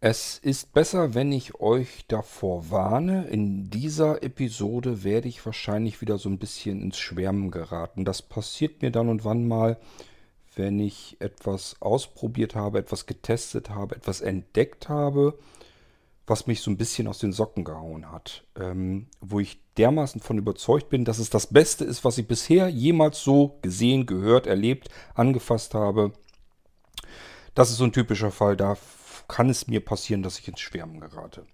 [0.00, 3.26] Es ist besser, wenn ich euch davor warne.
[3.26, 8.04] In dieser Episode werde ich wahrscheinlich wieder so ein bisschen ins Schwärmen geraten.
[8.04, 9.76] Das passiert mir dann und wann mal,
[10.54, 15.36] wenn ich etwas ausprobiert habe, etwas getestet habe, etwas entdeckt habe,
[16.28, 18.44] was mich so ein bisschen aus den Socken gehauen hat.
[18.54, 22.68] Ähm, wo ich dermaßen von überzeugt bin, dass es das Beste ist, was ich bisher
[22.68, 26.12] jemals so gesehen, gehört, erlebt, angefasst habe.
[27.56, 28.56] Das ist so ein typischer Fall.
[28.56, 28.76] Da
[29.28, 31.46] kann es mir passieren, dass ich ins Schwärmen gerate.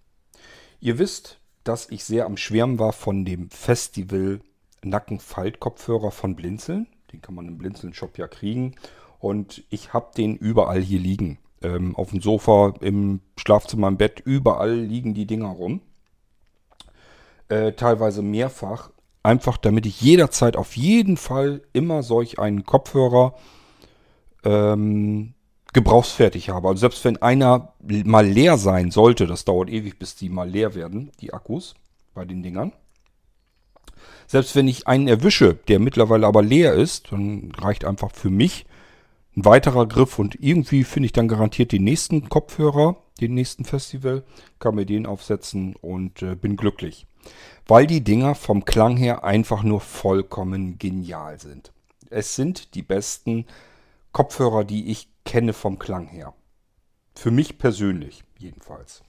[0.81, 4.41] Ihr wisst, dass ich sehr am Schwärmen war von dem Festival
[4.83, 6.87] Nackenfaltkopfhörer von Blinzeln.
[7.13, 8.75] Den kann man im Blinzeln-Shop ja kriegen.
[9.19, 11.39] Und ich habe den überall hier liegen.
[11.63, 15.81] Ähm, auf dem Sofa, im Schlafzimmer, im Bett, überall liegen die Dinger rum.
[17.49, 18.91] Äh, teilweise mehrfach.
[19.23, 23.35] Einfach damit ich jederzeit auf jeden Fall immer solch einen Kopfhörer
[24.45, 25.34] ähm,
[25.75, 26.69] gebrauchsfertig habe.
[26.69, 30.75] Also selbst wenn einer mal leer sein sollte, das dauert ewig, bis die mal leer
[30.75, 31.75] werden, die Akkus
[32.15, 32.73] bei den Dingern.
[34.27, 38.65] Selbst wenn ich einen erwische, der mittlerweile aber leer ist, dann reicht einfach für mich
[39.37, 44.23] ein weiterer Griff und irgendwie finde ich dann garantiert den nächsten Kopfhörer, den nächsten Festival,
[44.61, 47.07] kann mir den aufsetzen und äh, bin glücklich.
[47.67, 51.73] Weil die Dinger vom Klang her einfach nur vollkommen genial sind.
[52.11, 53.47] Es sind die besten
[54.13, 56.35] Kopfhörer, die ich kenne vom Klang her.
[57.15, 59.03] Für mich persönlich jedenfalls.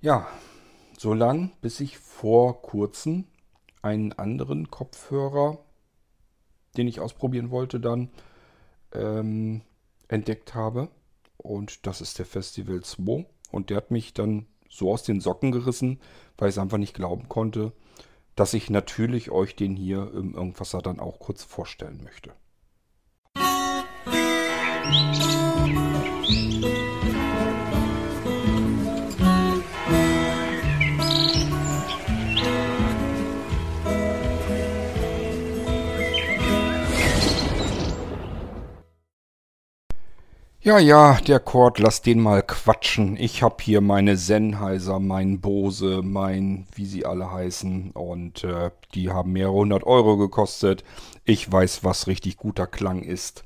[0.00, 0.26] Ja,
[0.98, 3.24] so lang, bis ich vor kurzem
[3.82, 5.58] einen anderen Kopfhörer,
[6.76, 8.10] den ich ausprobieren wollte, dann
[8.92, 9.62] ähm,
[10.08, 10.88] entdeckt habe.
[11.36, 13.26] Und das ist der Festival 2.
[13.50, 16.00] Und der hat mich dann so aus den Socken gerissen,
[16.38, 17.72] weil ich es einfach nicht glauben konnte,
[18.36, 22.32] dass ich natürlich euch den hier im Irgendwasser dann auch kurz vorstellen möchte.
[40.62, 43.16] Ja, ja, der Kord, lass den mal quatschen.
[43.16, 47.90] Ich hab hier meine Sennheiser, mein Bose, mein, wie sie alle heißen.
[47.90, 50.84] Und äh, die haben mehrere hundert Euro gekostet.
[51.24, 53.42] Ich weiß, was richtig guter Klang ist.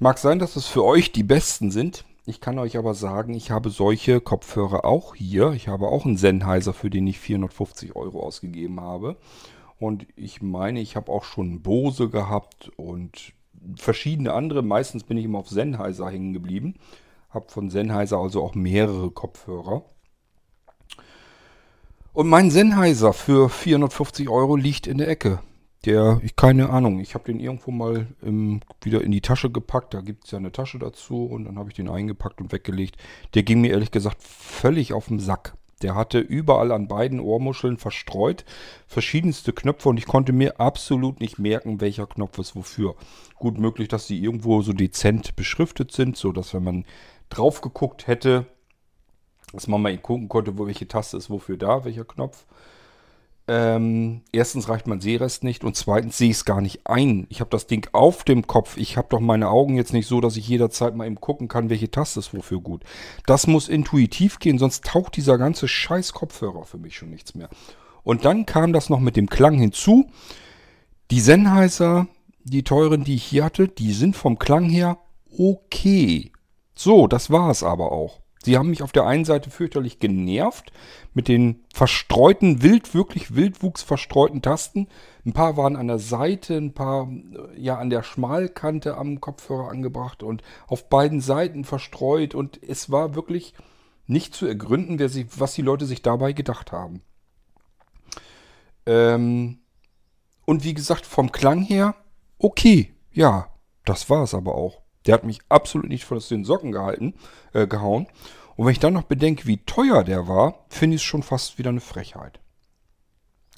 [0.00, 2.04] Mag sein, dass es für euch die besten sind.
[2.26, 5.52] Ich kann euch aber sagen, ich habe solche Kopfhörer auch hier.
[5.52, 9.16] Ich habe auch einen Sennheiser, für den ich 450 Euro ausgegeben habe.
[9.78, 13.34] Und ich meine, ich habe auch schon Bose gehabt und
[13.76, 14.62] verschiedene andere.
[14.62, 16.74] Meistens bin ich immer auf Sennheiser hängen geblieben.
[17.30, 19.84] Habe von Sennheiser also auch mehrere Kopfhörer.
[22.12, 25.38] Und mein Sennheiser für 450 Euro liegt in der Ecke.
[25.84, 29.92] Der, ich keine Ahnung, ich habe den irgendwo mal im, wieder in die Tasche gepackt.
[29.92, 32.96] Da gibt es ja eine Tasche dazu und dann habe ich den eingepackt und weggelegt.
[33.34, 35.56] Der ging mir ehrlich gesagt völlig auf den Sack.
[35.82, 38.46] Der hatte überall an beiden Ohrmuscheln verstreut
[38.86, 42.94] verschiedenste Knöpfe und ich konnte mir absolut nicht merken, welcher Knopf ist wofür.
[43.34, 46.84] Gut möglich, dass sie irgendwo so dezent beschriftet sind, so dass wenn man
[47.28, 48.46] drauf geguckt hätte,
[49.52, 52.46] dass man mal gucken konnte, wo welche Taste ist wofür da, welcher Knopf.
[53.46, 57.26] Ähm, erstens reicht mein Sehrest nicht und zweitens sehe ich es gar nicht ein.
[57.28, 58.78] Ich habe das Ding auf dem Kopf.
[58.78, 61.68] Ich habe doch meine Augen jetzt nicht so, dass ich jederzeit mal eben gucken kann,
[61.68, 62.84] welche Taste ist wofür gut.
[63.26, 67.50] Das muss intuitiv gehen, sonst taucht dieser ganze scheiß Kopfhörer für mich schon nichts mehr.
[68.02, 70.06] Und dann kam das noch mit dem Klang hinzu.
[71.10, 72.06] Die Sennheiser,
[72.44, 74.98] die teuren, die ich hier hatte, die sind vom Klang her
[75.38, 76.32] okay.
[76.74, 78.20] So, das war es aber auch.
[78.44, 80.70] Sie haben mich auf der einen Seite fürchterlich genervt
[81.14, 84.88] mit den verstreuten, wild, wirklich wildwuchs verstreuten Tasten.
[85.24, 89.70] Ein paar waren an der Seite, ein paar äh, ja an der Schmalkante am Kopfhörer
[89.70, 92.34] angebracht und auf beiden Seiten verstreut.
[92.34, 93.54] Und es war wirklich
[94.06, 97.00] nicht zu ergründen, sich, was die Leute sich dabei gedacht haben.
[98.84, 99.60] Ähm,
[100.44, 101.94] und wie gesagt, vom Klang her,
[102.38, 103.48] okay, ja,
[103.86, 104.83] das war es aber auch.
[105.06, 107.14] Der hat mich absolut nicht von den Socken gehalten,
[107.52, 108.06] äh, gehauen.
[108.56, 111.58] Und wenn ich dann noch bedenke, wie teuer der war, finde ich es schon fast
[111.58, 112.40] wieder eine Frechheit.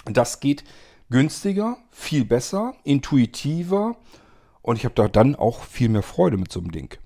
[0.07, 0.65] Das geht
[1.11, 3.97] günstiger, viel besser, intuitiver
[4.63, 6.97] und ich habe da dann auch viel mehr Freude mit so einem Ding.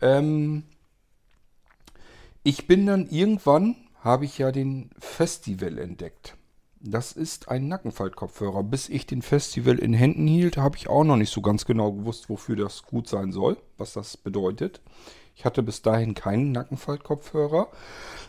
[0.00, 0.64] Ähm,
[2.42, 6.36] ich bin dann irgendwann, habe ich ja den Festival entdeckt.
[6.88, 8.62] Das ist ein Nackenfaltkopfhörer.
[8.62, 11.92] Bis ich den Festival in Händen hielt, habe ich auch noch nicht so ganz genau
[11.92, 14.80] gewusst, wofür das gut sein soll, was das bedeutet.
[15.34, 17.68] Ich hatte bis dahin keinen Nackenfaltkopfhörer.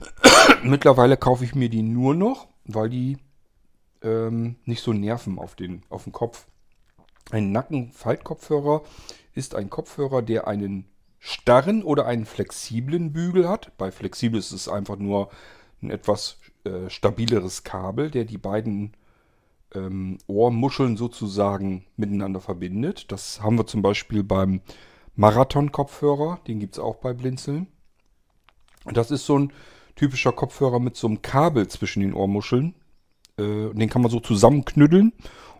[0.64, 3.18] Mittlerweile kaufe ich mir die nur noch, weil die
[4.02, 6.48] ähm, nicht so nerven auf den, auf den Kopf.
[7.30, 8.84] Ein Nackenfaltkopfhörer
[9.34, 10.86] ist ein Kopfhörer, der einen
[11.20, 13.78] starren oder einen flexiblen Bügel hat.
[13.78, 15.30] Bei flexibel ist es einfach nur
[15.82, 18.94] ein etwas äh, stabileres Kabel, der die beiden
[19.74, 23.12] ähm, Ohrmuscheln sozusagen miteinander verbindet.
[23.12, 24.62] Das haben wir zum Beispiel beim
[25.16, 27.68] Marathon-Kopfhörer, den gibt es auch bei Blinzeln.
[28.86, 29.52] Das ist so ein
[29.96, 32.76] typischer Kopfhörer mit so einem Kabel zwischen den Ohrmuscheln.
[33.38, 35.14] Äh, den kann man so zusammenknüddeln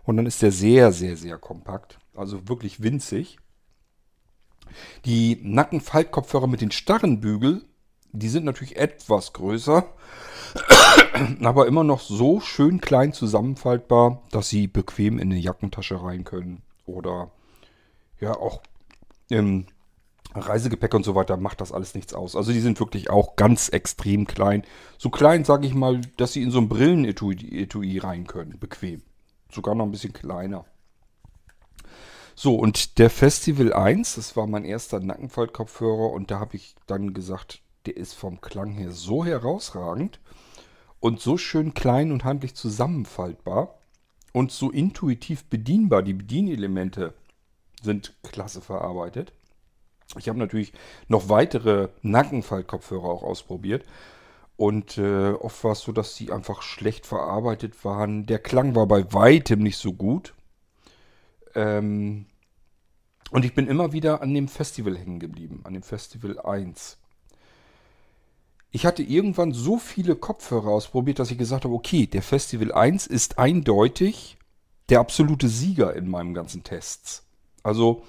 [0.04, 1.98] und dann ist der sehr, sehr, sehr kompakt.
[2.14, 3.38] Also wirklich winzig.
[5.04, 7.64] Die Nackenfaltkopfhörer mit den starren Bügel,
[8.12, 9.84] die sind natürlich etwas größer,
[11.42, 16.62] aber immer noch so schön klein zusammenfaltbar, dass sie bequem in eine Jackentasche rein können.
[16.86, 17.30] Oder
[18.20, 18.62] ja, auch
[19.28, 19.66] im
[20.34, 22.36] Reisegepäck und so weiter macht das alles nichts aus.
[22.36, 24.62] Also die sind wirklich auch ganz extrem klein.
[24.98, 28.58] So klein, sage ich mal, dass sie in so ein Brillenetui rein können.
[28.58, 29.02] Bequem.
[29.50, 30.64] Sogar noch ein bisschen kleiner.
[32.34, 37.12] So, und der Festival 1, das war mein erster Nackenfaltkopfhörer und da habe ich dann
[37.12, 40.20] gesagt, der ist vom Klang her so herausragend
[41.00, 43.78] und so schön klein und handlich zusammenfaltbar
[44.34, 46.02] und so intuitiv bedienbar.
[46.02, 47.14] Die Bedienelemente
[47.82, 49.32] sind klasse verarbeitet.
[50.18, 50.74] Ich habe natürlich
[51.08, 53.86] noch weitere Nackenfaltkopfhörer auch ausprobiert.
[54.58, 58.26] Und äh, oft war es so, dass sie einfach schlecht verarbeitet waren.
[58.26, 60.34] Der Klang war bei weitem nicht so gut.
[61.54, 62.26] Ähm,
[63.30, 66.98] und ich bin immer wieder an dem Festival hängen geblieben, an dem Festival 1.
[68.70, 73.06] Ich hatte irgendwann so viele Kopfhörer ausprobiert, dass ich gesagt habe, okay, der Festival 1
[73.06, 74.36] ist eindeutig
[74.90, 77.24] der absolute Sieger in meinen ganzen Tests.
[77.62, 78.04] Also,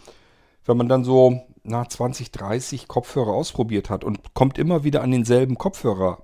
[0.66, 5.12] wenn man dann so na, 20, 30 Kopfhörer ausprobiert hat und kommt immer wieder an
[5.12, 6.24] denselben Kopfhörer,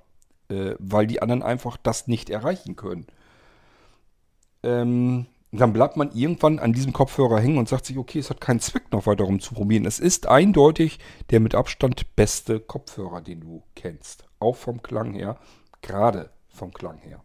[0.49, 3.07] äh, weil die anderen einfach das nicht erreichen können,
[4.63, 8.41] ähm, dann bleibt man irgendwann an diesem Kopfhörer hängen und sagt sich, okay, es hat
[8.41, 9.85] keinen Zweck noch weiter rumzuprobieren.
[9.85, 10.99] Es ist eindeutig
[11.29, 14.24] der mit Abstand beste Kopfhörer, den du kennst.
[14.45, 15.37] Auch vom Klang her,
[15.81, 17.23] gerade vom Klang her.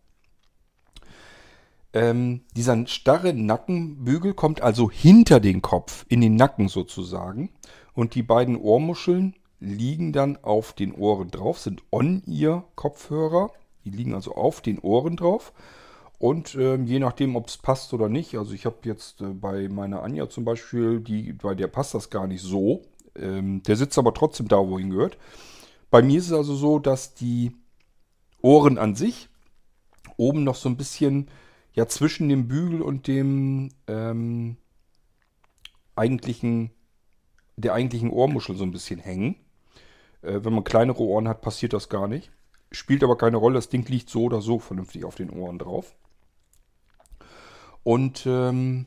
[1.92, 7.50] Ähm, dieser starre Nackenbügel kommt also hinter den Kopf, in den Nacken sozusagen.
[7.92, 13.50] Und die beiden Ohrmuscheln liegen dann auf den Ohren drauf, sind On-Ear-Kopfhörer.
[13.84, 15.52] Die liegen also auf den Ohren drauf.
[16.18, 19.68] Und ähm, je nachdem, ob es passt oder nicht, also ich habe jetzt äh, bei
[19.68, 22.80] meiner Anja zum Beispiel, die, bei der passt das gar nicht so.
[23.14, 25.18] Ähm, der sitzt aber trotzdem da, wo ihn gehört.
[25.90, 27.52] Bei mir ist es also so, dass die
[28.42, 29.28] Ohren an sich
[30.16, 31.28] oben noch so ein bisschen
[31.72, 34.56] ja zwischen dem Bügel und dem ähm,
[35.96, 36.70] eigentlichen,
[37.56, 39.36] der eigentlichen Ohrmuschel so ein bisschen hängen.
[40.22, 42.30] Äh, wenn man kleinere Ohren hat, passiert das gar nicht.
[42.70, 45.94] Spielt aber keine Rolle, das Ding liegt so oder so vernünftig auf den Ohren drauf.
[47.82, 48.86] Und ähm,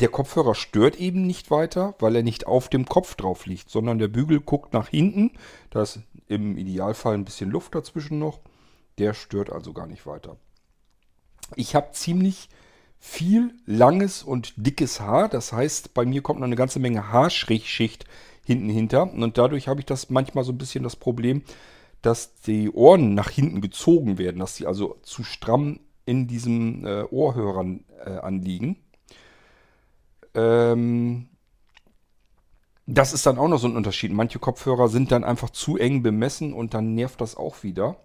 [0.00, 3.98] der Kopfhörer stört eben nicht weiter, weil er nicht auf dem Kopf drauf liegt, sondern
[3.98, 5.32] der Bügel guckt nach hinten.
[5.70, 8.40] Da ist im Idealfall ein bisschen Luft dazwischen noch.
[8.98, 10.36] Der stört also gar nicht weiter.
[11.56, 12.48] Ich habe ziemlich
[12.98, 15.28] viel langes und dickes Haar.
[15.28, 18.04] Das heißt, bei mir kommt noch eine ganze Menge Haarschicht
[18.44, 19.12] hinten hinter.
[19.12, 21.42] Und dadurch habe ich das manchmal so ein bisschen das Problem,
[22.02, 27.04] dass die Ohren nach hinten gezogen werden, dass sie also zu stramm in diesen äh,
[27.10, 28.76] Ohrhörern äh, anliegen.
[30.34, 31.28] Ähm,
[32.86, 34.12] das ist dann auch noch so ein Unterschied.
[34.12, 37.96] Manche Kopfhörer sind dann einfach zu eng bemessen und dann nervt das auch wieder.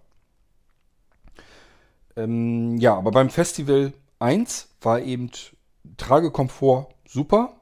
[2.16, 5.30] Ähm, ja, aber beim Festival 1 war eben
[5.96, 7.56] Tragekomfort super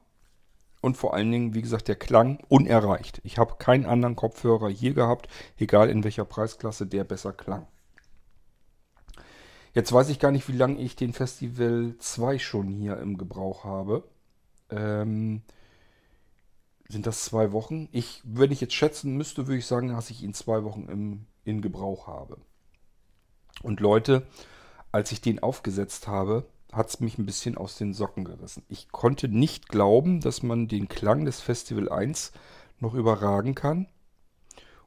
[0.80, 3.20] und vor allen Dingen, wie gesagt, der Klang unerreicht.
[3.24, 7.66] Ich habe keinen anderen Kopfhörer hier gehabt, egal in welcher Preisklasse, der besser klang.
[9.74, 13.64] Jetzt weiß ich gar nicht, wie lange ich den Festival 2 schon hier im Gebrauch
[13.64, 14.04] habe.
[14.72, 15.42] Ähm,
[16.88, 17.88] sind das zwei Wochen?
[17.92, 21.26] Ich, wenn ich jetzt schätzen müsste, würde ich sagen, dass ich ihn zwei Wochen im,
[21.44, 22.38] in Gebrauch habe.
[23.62, 24.26] Und Leute,
[24.90, 28.64] als ich den aufgesetzt habe, hat es mich ein bisschen aus den Socken gerissen.
[28.68, 32.32] Ich konnte nicht glauben, dass man den Klang des Festival 1
[32.80, 33.86] noch überragen kann.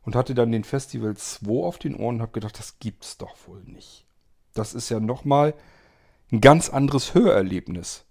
[0.02, 3.36] Und hatte dann den Festival 2 auf den Ohren und habe gedacht, das gibt's doch
[3.48, 4.06] wohl nicht.
[4.54, 5.56] Das ist ja nochmal
[6.32, 8.05] ein ganz anderes Hörerlebnis.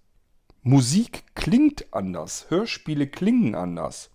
[0.67, 4.09] Musik klingt anders, Hörspiele klingen anders.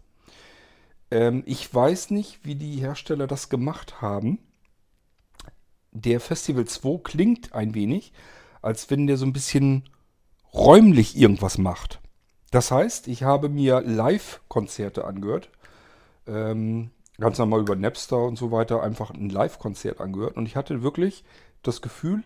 [1.12, 4.40] Ähm, ich weiß nicht, wie die Hersteller das gemacht haben.
[5.92, 8.12] Der Festival 2 klingt ein wenig,
[8.62, 9.88] als wenn der so ein bisschen
[10.52, 12.00] räumlich irgendwas macht.
[12.50, 15.50] Das heißt, ich habe mir Live-Konzerte angehört.
[16.26, 20.36] Ähm, ganz normal über Napster und so weiter einfach ein Live-Konzert angehört.
[20.36, 21.22] Und ich hatte wirklich
[21.62, 22.24] das Gefühl,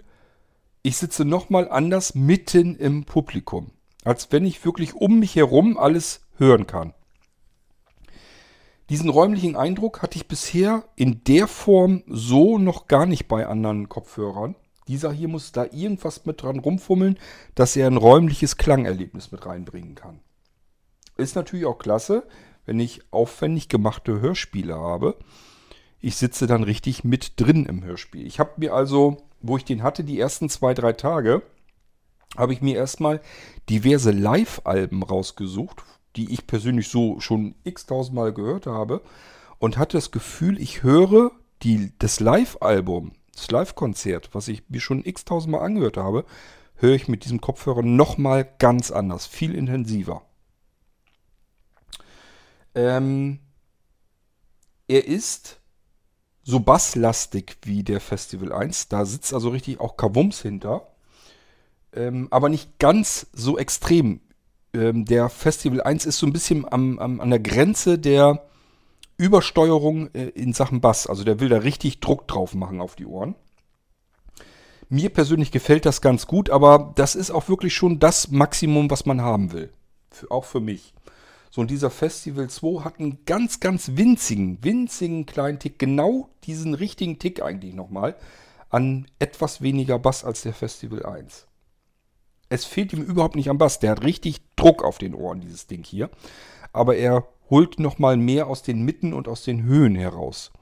[0.83, 3.71] ich sitze nochmal anders mitten im Publikum.
[4.05, 6.95] Als wenn ich wirklich um mich herum alles hören kann.
[8.91, 13.89] Diesen räumlichen Eindruck hatte ich bisher in der Form so noch gar nicht bei anderen
[13.89, 14.57] Kopfhörern.
[14.89, 17.19] Dieser hier muss da irgendwas mit dran rumfummeln,
[17.55, 20.21] dass er ein räumliches Klangerlebnis mit reinbringen kann.
[21.17, 22.27] Ist natürlich auch klasse,
[22.67, 25.17] wenn ich aufwendig gemachte Hörspiele habe.
[26.01, 28.27] Ich sitze dann richtig mit drin im Hörspiel.
[28.27, 31.41] Ich habe mir also, wo ich den hatte, die ersten zwei, drei Tage,
[32.37, 33.21] habe ich mir erstmal
[33.69, 35.83] diverse Live-Alben rausgesucht,
[36.17, 39.03] die ich persönlich so schon x-tausendmal gehört habe
[39.59, 45.05] und hatte das Gefühl, ich höre die, das Live-Album, das Live-Konzert, was ich mir schon
[45.05, 46.25] x-tausendmal angehört habe,
[46.77, 50.23] höre ich mit diesem Kopfhörer nochmal ganz anders, viel intensiver.
[52.75, 53.39] Ähm,
[54.89, 55.61] er ist
[56.43, 58.89] so basslastig wie der Festival 1.
[58.89, 60.94] Da sitzt also richtig auch Kavums hinter.
[61.95, 64.21] Ähm, aber nicht ganz so extrem.
[64.73, 68.45] Ähm, der Festival 1 ist so ein bisschen am, am, an der Grenze der
[69.17, 71.07] Übersteuerung äh, in Sachen Bass.
[71.07, 73.37] Also der will da richtig Druck drauf machen auf die Ohren.
[74.89, 79.07] Mir persönlich gefällt das ganz gut, aber das ist auch wirklich schon das Maximum, was
[79.07, 79.73] man haben will.
[80.11, 80.95] Für, auch für mich.
[81.51, 86.75] So, und dieser Festival 2 hat einen ganz, ganz winzigen, winzigen kleinen Tick, genau diesen
[86.75, 88.17] richtigen Tick eigentlich nochmal,
[88.71, 91.47] an etwas weniger Bass als der Festival 1.
[92.55, 93.81] Es fehlt ihm überhaupt nicht am Bass.
[93.81, 96.09] Der hat richtig Druck auf den Ohren, dieses Ding hier.
[96.73, 100.53] Aber er holt nochmal mehr aus den Mitten und aus den Höhen heraus.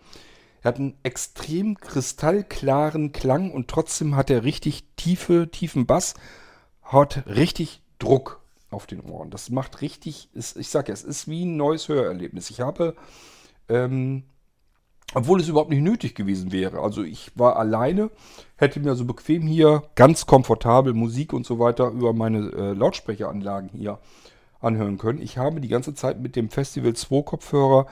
[0.63, 6.15] Er hat einen extrem kristallklaren Klang und trotzdem hat er richtig tiefe, tiefen Bass,
[6.83, 9.31] hat richtig Druck auf den Ohren.
[9.31, 12.49] Das macht richtig, ich sage ja, es ist wie ein neues Hörerlebnis.
[12.49, 12.97] Ich habe,
[13.69, 14.23] ähm,
[15.15, 18.11] obwohl es überhaupt nicht nötig gewesen wäre, also ich war alleine,
[18.57, 23.71] hätte mir so bequem hier ganz komfortabel Musik und so weiter über meine äh, Lautsprecheranlagen
[23.73, 23.99] hier
[24.61, 25.21] anhören können.
[25.21, 27.87] Ich habe die ganze Zeit mit dem Festival 2 Kopfhörer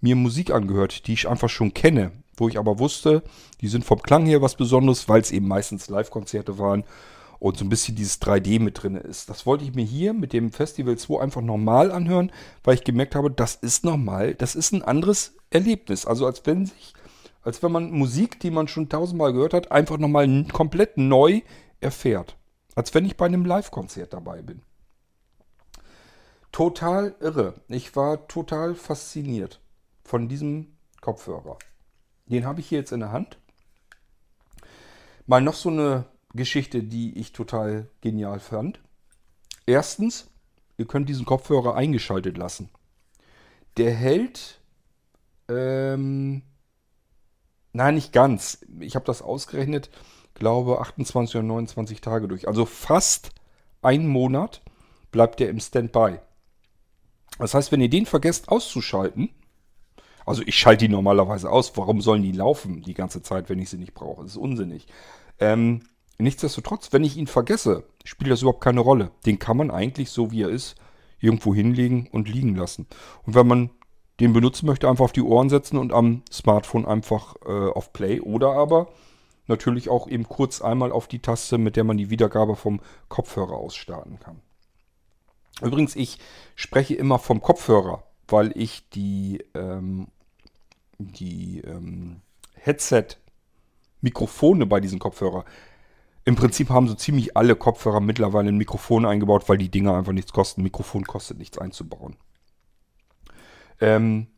[0.00, 3.22] mir Musik angehört, die ich einfach schon kenne, wo ich aber wusste,
[3.60, 6.84] die sind vom Klang her was Besonderes, weil es eben meistens Live-Konzerte waren
[7.42, 9.28] und so ein bisschen dieses 3D mit drin ist.
[9.28, 12.30] Das wollte ich mir hier mit dem Festival 2 einfach normal anhören,
[12.62, 16.06] weil ich gemerkt habe, das ist normal, das ist ein anderes Erlebnis.
[16.06, 16.94] Also als wenn sich,
[17.42, 21.40] als wenn man Musik, die man schon tausendmal gehört hat, einfach nochmal komplett neu
[21.80, 22.36] erfährt.
[22.76, 24.62] Als wenn ich bei einem Live-Konzert dabei bin.
[26.52, 27.54] Total irre.
[27.66, 29.60] Ich war total fasziniert
[30.04, 31.58] von diesem Kopfhörer.
[32.26, 33.36] Den habe ich hier jetzt in der Hand.
[35.26, 38.80] Mal noch so eine Geschichte, die ich total genial fand.
[39.66, 40.30] Erstens,
[40.76, 42.70] ihr könnt diesen Kopfhörer eingeschaltet lassen.
[43.76, 44.60] Der hält,
[45.48, 46.42] ähm,
[47.72, 48.64] nein, nicht ganz.
[48.80, 49.90] Ich habe das ausgerechnet,
[50.34, 52.48] glaube 28 oder 29 Tage durch.
[52.48, 53.30] Also fast
[53.82, 54.62] einen Monat
[55.10, 56.18] bleibt der im Standby.
[57.38, 59.30] Das heißt, wenn ihr den vergesst auszuschalten,
[60.24, 63.70] also ich schalte die normalerweise aus, warum sollen die laufen die ganze Zeit, wenn ich
[63.70, 64.22] sie nicht brauche?
[64.22, 64.86] Das ist unsinnig.
[65.40, 65.82] Ähm,
[66.18, 69.10] Nichtsdestotrotz, wenn ich ihn vergesse, spielt das überhaupt keine Rolle.
[69.26, 70.76] Den kann man eigentlich so wie er ist
[71.20, 72.86] irgendwo hinlegen und liegen lassen.
[73.24, 73.70] Und wenn man
[74.20, 78.20] den benutzen möchte, einfach auf die Ohren setzen und am Smartphone einfach äh, auf Play
[78.20, 78.88] oder aber
[79.46, 83.54] natürlich auch eben kurz einmal auf die Taste, mit der man die Wiedergabe vom Kopfhörer
[83.54, 84.40] aus starten kann.
[85.60, 86.18] Übrigens, ich
[86.54, 90.08] spreche immer vom Kopfhörer, weil ich die, ähm,
[90.98, 92.20] die ähm,
[92.54, 95.44] Headset-Mikrofone bei diesen Kopfhörer
[96.24, 100.12] im Prinzip haben so ziemlich alle Kopfhörer mittlerweile ein Mikrofon eingebaut, weil die Dinger einfach
[100.12, 100.62] nichts kosten.
[100.62, 102.16] Mikrofon kostet nichts einzubauen.
[103.80, 104.28] Ähm,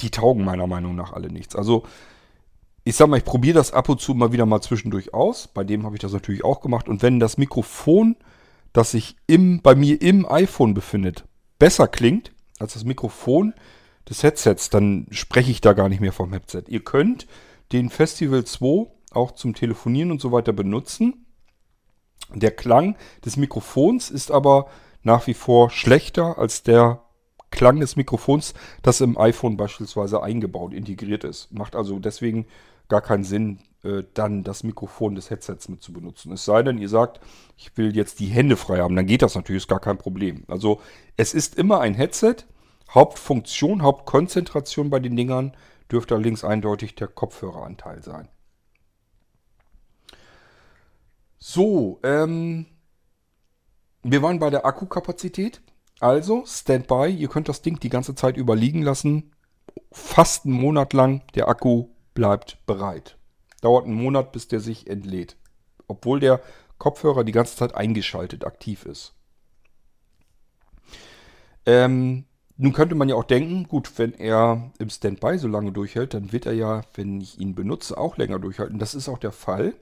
[0.00, 1.54] die taugen meiner Meinung nach alle nichts.
[1.54, 1.84] Also
[2.84, 5.48] ich sag mal, ich probiere das ab und zu mal wieder mal zwischendurch aus.
[5.48, 6.88] Bei dem habe ich das natürlich auch gemacht.
[6.88, 8.16] Und wenn das Mikrofon,
[8.72, 11.24] das sich im, bei mir im iPhone befindet,
[11.58, 13.54] besser klingt als das Mikrofon
[14.08, 16.64] des Headsets, dann spreche ich da gar nicht mehr vom Headset.
[16.68, 17.26] Ihr könnt
[17.72, 21.23] den Festival 2 auch zum Telefonieren und so weiter benutzen.
[22.32, 24.66] Der Klang des Mikrofons ist aber
[25.02, 27.02] nach wie vor schlechter als der
[27.50, 31.52] Klang des Mikrofons, das im iPhone beispielsweise eingebaut, integriert ist.
[31.52, 32.46] Macht also deswegen
[32.88, 36.32] gar keinen Sinn, äh, dann das Mikrofon des Headsets mit zu benutzen.
[36.32, 37.20] Es sei denn, ihr sagt,
[37.56, 40.44] ich will jetzt die Hände frei haben, dann geht das natürlich, ist gar kein Problem.
[40.48, 40.80] Also
[41.16, 42.36] es ist immer ein Headset.
[42.90, 45.56] Hauptfunktion, Hauptkonzentration bei den Dingern
[45.90, 48.28] dürfte allerdings eindeutig der Kopfhöreranteil sein.
[51.46, 52.64] So, ähm,
[54.02, 55.60] wir waren bei der Akkukapazität.
[56.00, 59.30] Also, Standby, ihr könnt das Ding die ganze Zeit überliegen lassen.
[59.92, 63.18] Fast einen Monat lang, der Akku bleibt bereit.
[63.60, 65.36] Dauert einen Monat, bis der sich entlädt.
[65.86, 66.40] Obwohl der
[66.78, 69.12] Kopfhörer die ganze Zeit eingeschaltet aktiv ist.
[71.66, 72.24] Ähm,
[72.56, 76.32] nun könnte man ja auch denken, gut, wenn er im Standby so lange durchhält, dann
[76.32, 78.78] wird er ja, wenn ich ihn benutze, auch länger durchhalten.
[78.78, 79.74] Das ist auch der Fall.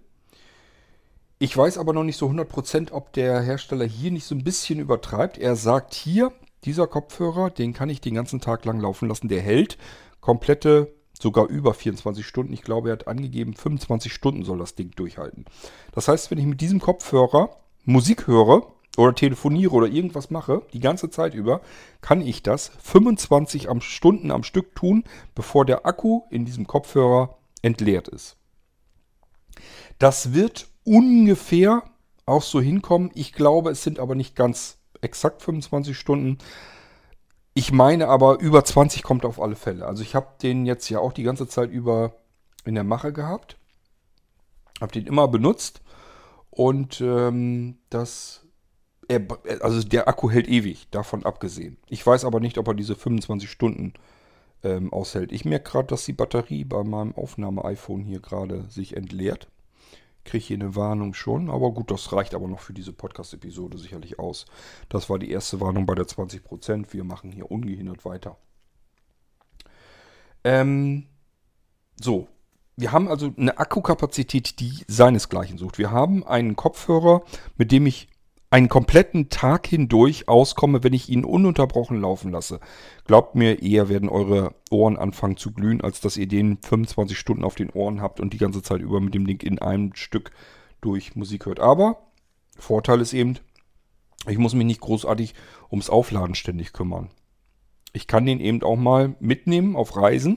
[1.42, 4.78] Ich weiß aber noch nicht so 100%, ob der Hersteller hier nicht so ein bisschen
[4.78, 5.38] übertreibt.
[5.38, 6.30] Er sagt hier,
[6.62, 9.26] dieser Kopfhörer, den kann ich den ganzen Tag lang laufen lassen.
[9.26, 9.76] Der hält
[10.20, 12.52] komplette, sogar über 24 Stunden.
[12.52, 15.44] Ich glaube, er hat angegeben, 25 Stunden soll das Ding durchhalten.
[15.90, 20.78] Das heißt, wenn ich mit diesem Kopfhörer Musik höre, oder telefoniere oder irgendwas mache, die
[20.78, 21.60] ganze Zeit über,
[22.02, 25.02] kann ich das 25 am Stunden am Stück tun,
[25.34, 28.36] bevor der Akku in diesem Kopfhörer entleert ist.
[29.98, 31.82] Das wird ungefähr
[32.26, 33.10] auch so hinkommen.
[33.14, 36.38] Ich glaube, es sind aber nicht ganz exakt 25 Stunden.
[37.54, 39.86] Ich meine aber, über 20 kommt auf alle Fälle.
[39.86, 42.14] Also ich habe den jetzt ja auch die ganze Zeit über
[42.64, 43.58] in der Mache gehabt.
[44.80, 45.82] Habe den immer benutzt.
[46.50, 48.42] Und ähm, das
[49.60, 51.76] also der Akku hält ewig, davon abgesehen.
[51.88, 53.92] Ich weiß aber nicht, ob er diese 25 Stunden
[54.62, 55.32] ähm, aushält.
[55.32, 59.48] Ich merke gerade, dass die Batterie bei meinem Aufnahme-iPhone hier gerade sich entleert.
[60.24, 64.18] Kriege hier eine Warnung schon, aber gut, das reicht aber noch für diese Podcast-Episode sicherlich
[64.18, 64.46] aus.
[64.88, 66.92] Das war die erste Warnung bei der 20%.
[66.92, 68.36] Wir machen hier ungehindert weiter.
[70.44, 71.06] Ähm,
[72.00, 72.28] so,
[72.76, 75.78] wir haben also eine Akkukapazität, die seinesgleichen sucht.
[75.78, 77.22] Wir haben einen Kopfhörer,
[77.56, 78.08] mit dem ich
[78.52, 82.60] einen kompletten Tag hindurch auskomme, wenn ich ihn ununterbrochen laufen lasse.
[83.06, 87.44] Glaubt mir, eher werden eure Ohren anfangen zu glühen, als dass ihr den 25 Stunden
[87.44, 90.32] auf den Ohren habt und die ganze Zeit über mit dem Ding in einem Stück
[90.82, 91.60] durch Musik hört.
[91.60, 92.10] Aber
[92.58, 93.38] Vorteil ist eben,
[94.28, 95.34] ich muss mich nicht großartig
[95.70, 97.08] ums Aufladen ständig kümmern.
[97.94, 100.36] Ich kann den eben auch mal mitnehmen auf Reisen.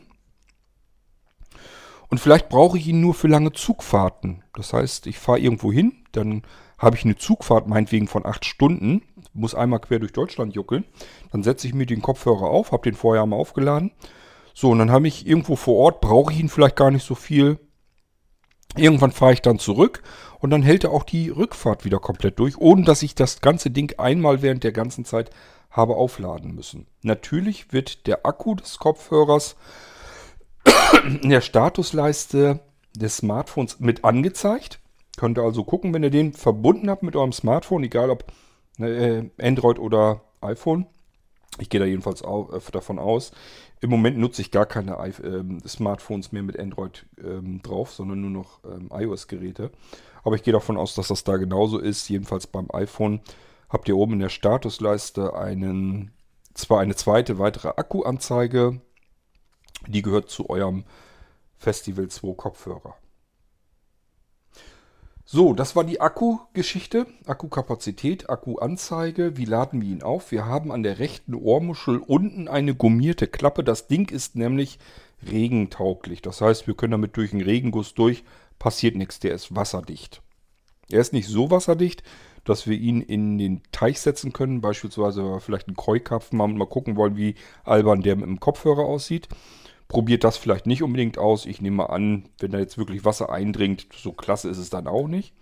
[2.07, 4.41] Und vielleicht brauche ich ihn nur für lange Zugfahrten.
[4.53, 6.43] Das heißt, ich fahre irgendwo hin, dann
[6.85, 9.01] habe ich eine Zugfahrt meinetwegen von acht Stunden,
[9.33, 10.85] muss einmal quer durch Deutschland juckeln,
[11.31, 13.91] dann setze ich mir den Kopfhörer auf, habe den vorher mal aufgeladen.
[14.53, 17.15] So, und dann habe ich irgendwo vor Ort, brauche ich ihn vielleicht gar nicht so
[17.15, 17.59] viel.
[18.77, 20.01] Irgendwann fahre ich dann zurück
[20.39, 23.71] und dann hält er auch die Rückfahrt wieder komplett durch, ohne dass ich das ganze
[23.71, 25.31] Ding einmal während der ganzen Zeit
[25.69, 26.87] habe aufladen müssen.
[27.01, 29.55] Natürlich wird der Akku des Kopfhörers
[31.21, 32.61] in der Statusleiste
[32.95, 34.79] des Smartphones mit angezeigt.
[35.17, 38.25] Könnt ihr also gucken, wenn ihr den verbunden habt mit eurem Smartphone, egal ob
[38.79, 40.87] äh, Android oder iPhone.
[41.59, 43.31] Ich gehe da jedenfalls au äh, davon aus.
[43.81, 48.29] Im Moment nutze ich gar keine äh, Smartphones mehr mit Android ähm, drauf, sondern nur
[48.29, 49.71] noch ähm, iOS-Geräte.
[50.23, 52.09] Aber ich gehe davon aus, dass das da genauso ist.
[52.09, 53.21] Jedenfalls beim iPhone
[53.69, 56.11] habt ihr oben in der Statusleiste einen,
[56.53, 58.81] zwar eine zweite weitere Akkuanzeige.
[59.87, 60.83] Die gehört zu eurem
[61.57, 62.95] Festival 2 Kopfhörer.
[65.27, 69.37] So, das war die Akku-Geschichte, Akkukapazität, Akkuanzeige.
[69.37, 70.31] Wie laden wir ihn auf?
[70.31, 73.63] Wir haben an der rechten Ohrmuschel unten eine gummierte Klappe.
[73.63, 74.77] Das Ding ist nämlich
[75.27, 76.21] regentauglich.
[76.21, 78.23] Das heißt, wir können damit durch einen Regenguss durch,
[78.59, 80.21] passiert nichts, der ist wasserdicht.
[80.91, 82.03] Er ist nicht so wasserdicht,
[82.43, 86.51] dass wir ihn in den Teich setzen können, beispielsweise wenn wir vielleicht einen Koi-Karpfen haben
[86.51, 87.33] und mal gucken wollen, wie
[87.63, 89.27] albern der mit dem Kopfhörer aussieht.
[89.87, 91.45] Probiert das vielleicht nicht unbedingt aus.
[91.45, 95.07] Ich nehme an, wenn da jetzt wirklich Wasser eindringt, so klasse ist es dann auch
[95.07, 95.33] nicht.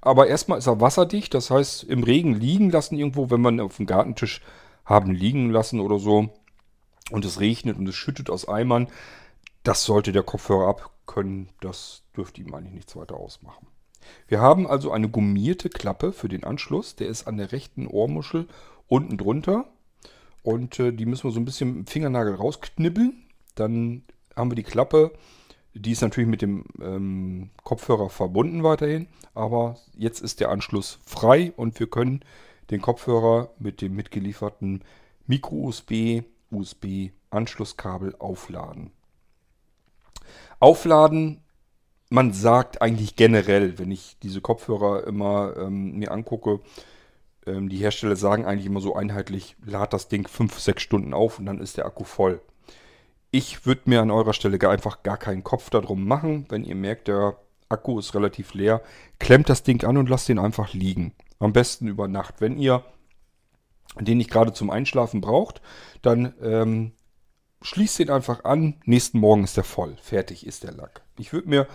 [0.00, 3.76] Aber erstmal ist er wasserdicht, das heißt im Regen liegen lassen irgendwo, wenn man auf
[3.76, 4.40] dem Gartentisch
[4.84, 6.30] haben liegen lassen oder so
[7.10, 8.88] und es regnet und es schüttet aus Eimern,
[9.62, 11.50] das sollte der Kopfhörer abkönnen.
[11.60, 13.66] Das dürfte ihm eigentlich nichts weiter ausmachen.
[14.26, 16.96] Wir haben also eine gummierte Klappe für den Anschluss.
[16.96, 18.46] Der ist an der rechten Ohrmuschel
[18.88, 19.66] unten drunter.
[20.42, 23.26] Und äh, die müssen wir so ein bisschen mit dem Fingernagel rausknibbeln.
[23.60, 24.02] Dann
[24.34, 25.12] haben wir die Klappe.
[25.74, 29.06] Die ist natürlich mit dem ähm, Kopfhörer verbunden weiterhin.
[29.34, 32.24] Aber jetzt ist der Anschluss frei und wir können
[32.70, 34.82] den Kopfhörer mit dem mitgelieferten
[35.26, 38.90] Micro-USB, USB-Anschlusskabel aufladen.
[40.58, 41.42] Aufladen,
[42.08, 46.60] man sagt eigentlich generell, wenn ich diese Kopfhörer immer ähm, mir angucke,
[47.46, 51.38] ähm, die Hersteller sagen eigentlich immer so einheitlich, lad das Ding 5, 6 Stunden auf
[51.38, 52.40] und dann ist der Akku voll.
[53.30, 56.46] Ich würde mir an eurer Stelle einfach gar keinen Kopf darum machen.
[56.48, 57.36] Wenn ihr merkt, der
[57.68, 58.82] Akku ist relativ leer,
[59.20, 61.14] klemmt das Ding an und lasst den einfach liegen.
[61.38, 62.40] Am besten über Nacht.
[62.40, 62.84] Wenn ihr
[63.98, 65.62] den nicht gerade zum Einschlafen braucht,
[66.02, 66.92] dann ähm,
[67.62, 68.80] schließt den einfach an.
[68.84, 69.96] Nächsten Morgen ist der voll.
[70.02, 71.02] Fertig ist der Lack.
[71.16, 71.68] Ich würde mir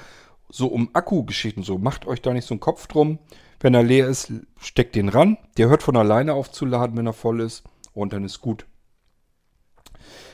[0.50, 3.20] so um Akkugeschichten so, macht euch da nicht so einen Kopf drum.
[3.62, 5.38] Wenn er leer ist, steckt den ran.
[5.58, 7.64] Der hört von alleine auf zu laden, wenn er voll ist.
[7.94, 8.66] Und dann ist gut.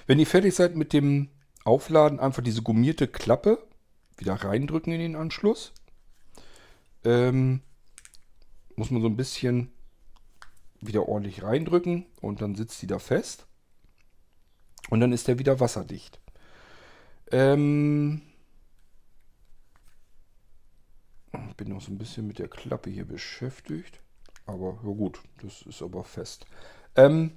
[0.08, 1.30] Wenn ihr fertig seid mit dem
[1.64, 3.66] Aufladen, einfach diese gummierte Klappe
[4.18, 5.74] wieder reindrücken in den Anschluss.
[7.04, 7.62] Ähm,
[8.76, 9.72] muss man so ein bisschen
[10.80, 13.46] wieder ordentlich reindrücken und dann sitzt die da fest.
[14.90, 16.20] Und dann ist der wieder wasserdicht.
[17.32, 18.24] Ähm,
[21.64, 24.00] bin noch so ein bisschen mit der Klappe hier beschäftigt.
[24.48, 26.48] Aber ja gut, das ist aber fest.
[26.96, 27.34] Ähm,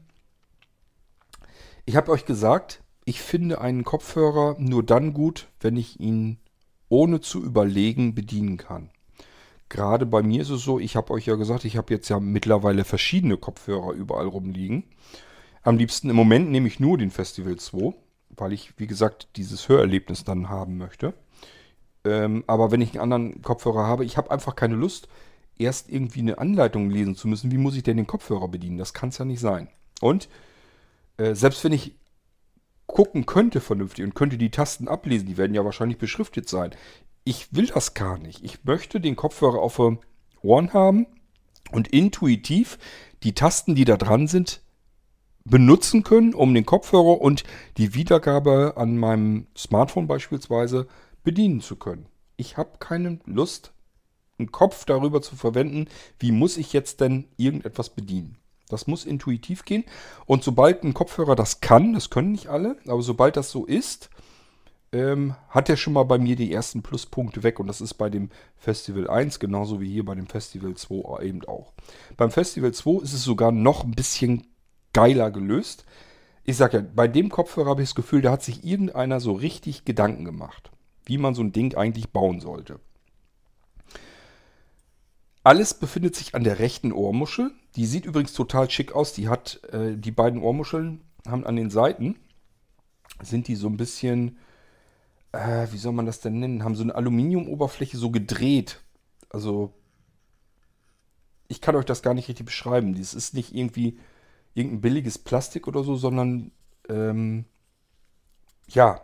[1.86, 6.38] ich habe euch gesagt, ich finde einen Kopfhörer nur dann gut, wenn ich ihn
[6.88, 8.90] ohne zu überlegen bedienen kann.
[9.68, 12.20] Gerade bei mir ist es so, ich habe euch ja gesagt, ich habe jetzt ja
[12.20, 14.84] mittlerweile verschiedene Kopfhörer überall rumliegen.
[15.62, 17.94] Am liebsten im Moment nehme ich nur den Festival 2,
[18.30, 21.14] weil ich, wie gesagt, dieses Hörerlebnis dann haben möchte.
[22.04, 25.08] Ähm, aber wenn ich einen anderen Kopfhörer habe, ich habe einfach keine Lust,
[25.58, 27.50] erst irgendwie eine Anleitung lesen zu müssen.
[27.50, 28.78] Wie muss ich denn den Kopfhörer bedienen?
[28.78, 29.68] Das kann es ja nicht sein.
[30.00, 30.28] Und
[31.16, 31.96] äh, selbst wenn ich
[32.86, 36.70] gucken könnte vernünftig und könnte die Tasten ablesen, die werden ja wahrscheinlich beschriftet sein.
[37.24, 38.44] Ich will das gar nicht.
[38.44, 39.80] Ich möchte den Kopfhörer auf
[40.42, 41.06] Ohren haben
[41.72, 42.78] und intuitiv
[43.22, 44.60] die Tasten, die da dran sind,
[45.44, 47.44] benutzen können, um den Kopfhörer und
[47.76, 50.86] die Wiedergabe an meinem Smartphone beispielsweise
[51.22, 52.06] bedienen zu können.
[52.36, 53.72] Ich habe keine Lust,
[54.38, 55.86] einen Kopf darüber zu verwenden,
[56.18, 58.36] wie muss ich jetzt denn irgendetwas bedienen.
[58.68, 59.84] Das muss intuitiv gehen.
[60.26, 64.10] Und sobald ein Kopfhörer das kann, das können nicht alle, aber sobald das so ist,
[64.92, 67.58] ähm, hat er schon mal bei mir die ersten Pluspunkte weg.
[67.60, 71.44] Und das ist bei dem Festival 1 genauso wie hier bei dem Festival 2 eben
[71.44, 71.72] auch.
[72.16, 74.46] Beim Festival 2 ist es sogar noch ein bisschen
[74.92, 75.84] geiler gelöst.
[76.44, 79.32] Ich sage ja, bei dem Kopfhörer habe ich das Gefühl, da hat sich irgendeiner so
[79.32, 80.70] richtig Gedanken gemacht,
[81.04, 82.78] wie man so ein Ding eigentlich bauen sollte.
[85.44, 87.52] Alles befindet sich an der rechten Ohrmuschel.
[87.76, 89.12] Die sieht übrigens total schick aus.
[89.12, 92.16] Die hat äh, die beiden Ohrmuscheln haben an den Seiten
[93.22, 94.38] sind die so ein bisschen,
[95.32, 96.64] äh, wie soll man das denn nennen?
[96.64, 98.80] Haben so eine Aluminiumoberfläche so gedreht.
[99.30, 99.72] Also
[101.48, 102.94] ich kann euch das gar nicht richtig beschreiben.
[102.96, 103.98] Das ist nicht irgendwie
[104.54, 106.52] irgendein billiges Plastik oder so, sondern
[106.88, 107.44] ähm,
[108.68, 109.00] ja,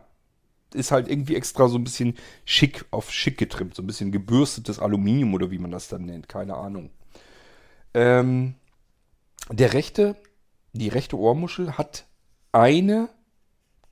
[0.74, 3.74] ist halt irgendwie extra so ein bisschen schick auf schick getrimmt.
[3.74, 6.28] So ein bisschen gebürstetes Aluminium oder wie man das dann nennt.
[6.28, 6.90] Keine Ahnung.
[7.94, 8.54] Ähm,
[9.50, 10.16] der rechte,
[10.72, 12.06] die rechte Ohrmuschel hat
[12.52, 13.08] eine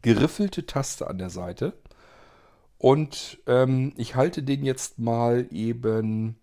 [0.02, 1.74] geriffelte Taste an der Seite.
[2.78, 6.36] Und ähm, ich halte den jetzt mal eben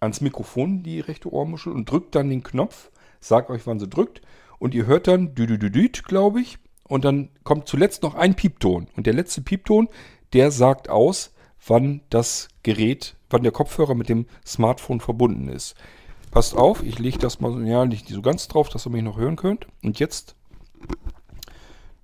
[0.00, 2.90] ans Mikrofon, die rechte Ohrmuschel, und drücke dann den Knopf.
[3.20, 4.20] Sag euch, wann sie drückt.
[4.58, 6.58] Und ihr hört dann glaube ich.
[6.88, 8.88] Und dann kommt zuletzt noch ein Piepton.
[8.96, 9.88] Und der letzte Piepton,
[10.32, 11.32] der sagt aus,
[11.66, 15.74] wann das Gerät, wann der Kopfhörer mit dem Smartphone verbunden ist.
[16.30, 19.16] Passt auf, ich lege das mal, ja, nicht so ganz drauf, dass ihr mich noch
[19.16, 19.66] hören könnt.
[19.82, 20.36] Und jetzt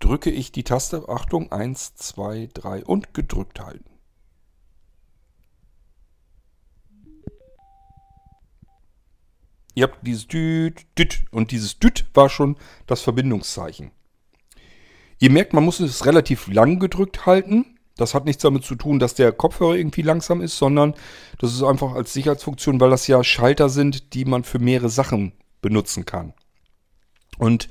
[0.00, 3.84] drücke ich die Taste, Achtung, 1, 2, 3 und gedrückt halten.
[9.74, 13.90] Ihr habt dieses Düt, Düt und dieses Düt war schon das Verbindungszeichen.
[15.22, 17.78] Ihr merkt, man muss es relativ lang gedrückt halten.
[17.96, 20.94] Das hat nichts damit zu tun, dass der Kopfhörer irgendwie langsam ist, sondern
[21.38, 25.30] das ist einfach als Sicherheitsfunktion, weil das ja Schalter sind, die man für mehrere Sachen
[25.60, 26.34] benutzen kann.
[27.38, 27.68] Und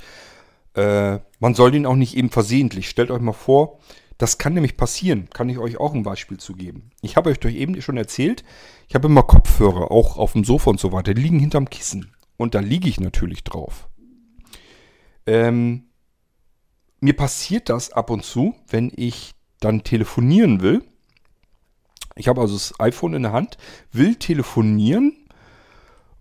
[0.76, 2.88] äh, man soll den auch nicht eben versehentlich.
[2.88, 3.80] Stellt euch mal vor,
[4.18, 5.30] das kann nämlich passieren.
[5.34, 6.92] Kann ich euch auch ein Beispiel zu geben.
[7.02, 8.46] Ich habe euch doch eben schon erzählt,
[8.88, 11.14] ich habe immer Kopfhörer, auch auf dem Sofa und so weiter.
[11.14, 12.14] Die liegen hinterm Kissen.
[12.38, 13.90] Und da liege ich natürlich drauf.
[15.26, 15.91] Ähm,
[17.02, 20.84] mir passiert das ab und zu, wenn ich dann telefonieren will.
[22.16, 23.58] Ich habe also das iPhone in der Hand,
[23.92, 25.18] will telefonieren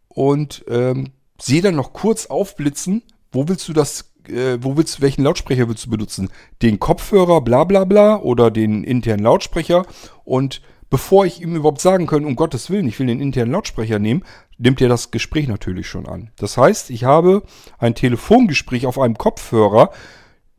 [0.08, 5.02] und ähm, sehe dann noch kurz aufblitzen, wo willst du das, äh, wo willst du,
[5.02, 6.30] welchen Lautsprecher willst du benutzen?
[6.62, 9.84] Den Kopfhörer, bla bla bla, oder den internen Lautsprecher.
[10.24, 13.98] Und bevor ich ihm überhaupt sagen kann, um Gottes Willen, ich will den internen Lautsprecher
[13.98, 14.24] nehmen,
[14.58, 16.30] nimmt er das Gespräch natürlich schon an.
[16.36, 17.42] Das heißt, ich habe
[17.78, 19.90] ein Telefongespräch auf einem Kopfhörer,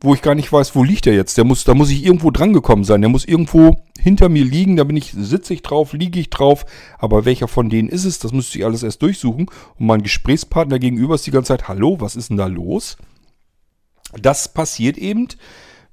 [0.02, 1.38] wo ich gar nicht weiß, wo liegt der jetzt.
[1.38, 3.00] Der muss, da muss ich irgendwo drangekommen sein.
[3.00, 4.76] Der muss irgendwo hinter mir liegen.
[4.76, 6.66] Da bin ich, sitze ich drauf, liege ich drauf.
[6.98, 8.18] Aber welcher von denen ist es?
[8.18, 9.46] Das müsste ich alles erst durchsuchen.
[9.78, 12.96] Und mein Gesprächspartner gegenüber ist die ganze Zeit, hallo, was ist denn da los?
[14.20, 15.28] Das passiert eben,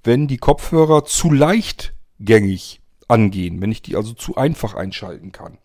[0.04, 3.62] wenn die Kopfhörer zu leichtgängig angehen.
[3.62, 5.60] Wenn ich die also zu einfach einschalten kann.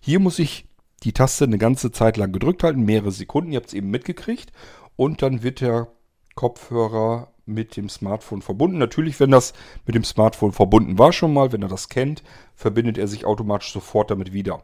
[0.00, 0.66] Hier muss ich
[1.02, 3.50] die Taste eine ganze Zeit lang gedrückt halten, mehrere Sekunden.
[3.50, 4.52] Ihr habt es eben mitgekriegt.
[4.94, 5.88] Und dann wird der
[6.36, 8.78] Kopfhörer mit dem Smartphone verbunden.
[8.78, 9.52] Natürlich, wenn das
[9.86, 12.22] mit dem Smartphone verbunden war schon mal, wenn er das kennt,
[12.54, 14.62] verbindet er sich automatisch sofort damit wieder.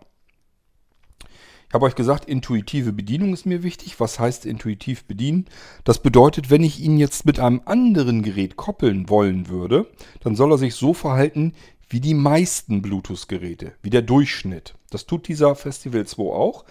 [1.68, 3.98] Ich habe euch gesagt, intuitive Bedienung ist mir wichtig.
[3.98, 5.46] Was heißt intuitiv bedienen?
[5.82, 10.52] Das bedeutet, wenn ich ihn jetzt mit einem anderen Gerät koppeln wollen würde, dann soll
[10.52, 11.54] er sich so verhalten
[11.88, 14.74] wie die meisten Bluetooth-Geräte, wie der Durchschnitt.
[14.90, 16.64] Das tut dieser Festival 2 auch.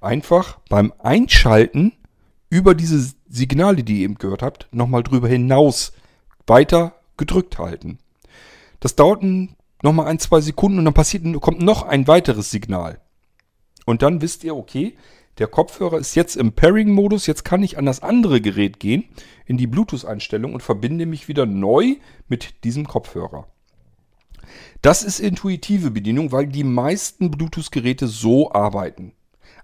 [0.00, 1.92] Einfach beim Einschalten
[2.50, 5.92] über diese Signale, die ihr eben gehört habt, nochmal drüber hinaus
[6.46, 7.98] weiter gedrückt halten.
[8.78, 9.22] Das dauert
[9.82, 13.00] nochmal ein, zwei Sekunden und dann passiert, kommt noch ein weiteres Signal.
[13.86, 14.96] Und dann wisst ihr, okay,
[15.38, 17.26] der Kopfhörer ist jetzt im Pairing-Modus.
[17.26, 19.04] Jetzt kann ich an das andere Gerät gehen,
[19.46, 21.96] in die Bluetooth-Einstellung und verbinde mich wieder neu
[22.28, 23.46] mit diesem Kopfhörer.
[24.82, 29.12] Das ist intuitive Bedienung, weil die meisten Bluetooth-Geräte so arbeiten.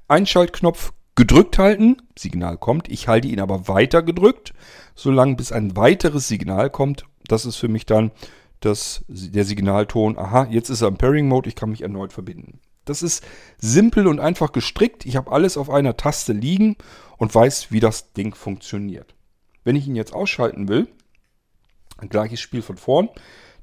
[0.09, 4.55] Einschaltknopf gedrückt halten, Signal kommt, ich halte ihn aber weiter gedrückt,
[4.95, 7.07] solange bis ein weiteres Signal kommt.
[7.27, 8.13] Das ist für mich dann
[8.61, 12.61] das, der Signalton, aha, jetzt ist er im Pairing-Mode, ich kann mich erneut verbinden.
[12.85, 13.25] Das ist
[13.59, 15.07] simpel und einfach gestrickt.
[15.07, 16.77] Ich habe alles auf einer Taste liegen
[17.17, 19.17] und weiß, wie das Ding funktioniert.
[19.65, 20.87] Wenn ich ihn jetzt ausschalten will,
[22.09, 23.09] gleiches Spiel von vorn.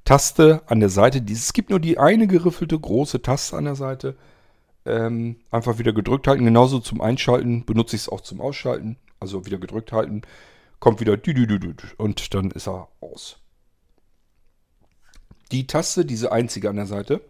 [0.03, 1.23] Taste an der Seite.
[1.31, 4.17] Es gibt nur die eine geriffelte große Taste an der Seite.
[4.85, 6.45] Ähm, einfach wieder gedrückt halten.
[6.45, 8.97] Genauso zum Einschalten benutze ich es auch zum Ausschalten.
[9.19, 10.21] Also wieder gedrückt halten.
[10.79, 11.17] Kommt wieder
[11.97, 13.37] und dann ist er aus.
[15.51, 17.21] Die Taste, diese einzige an der Seite,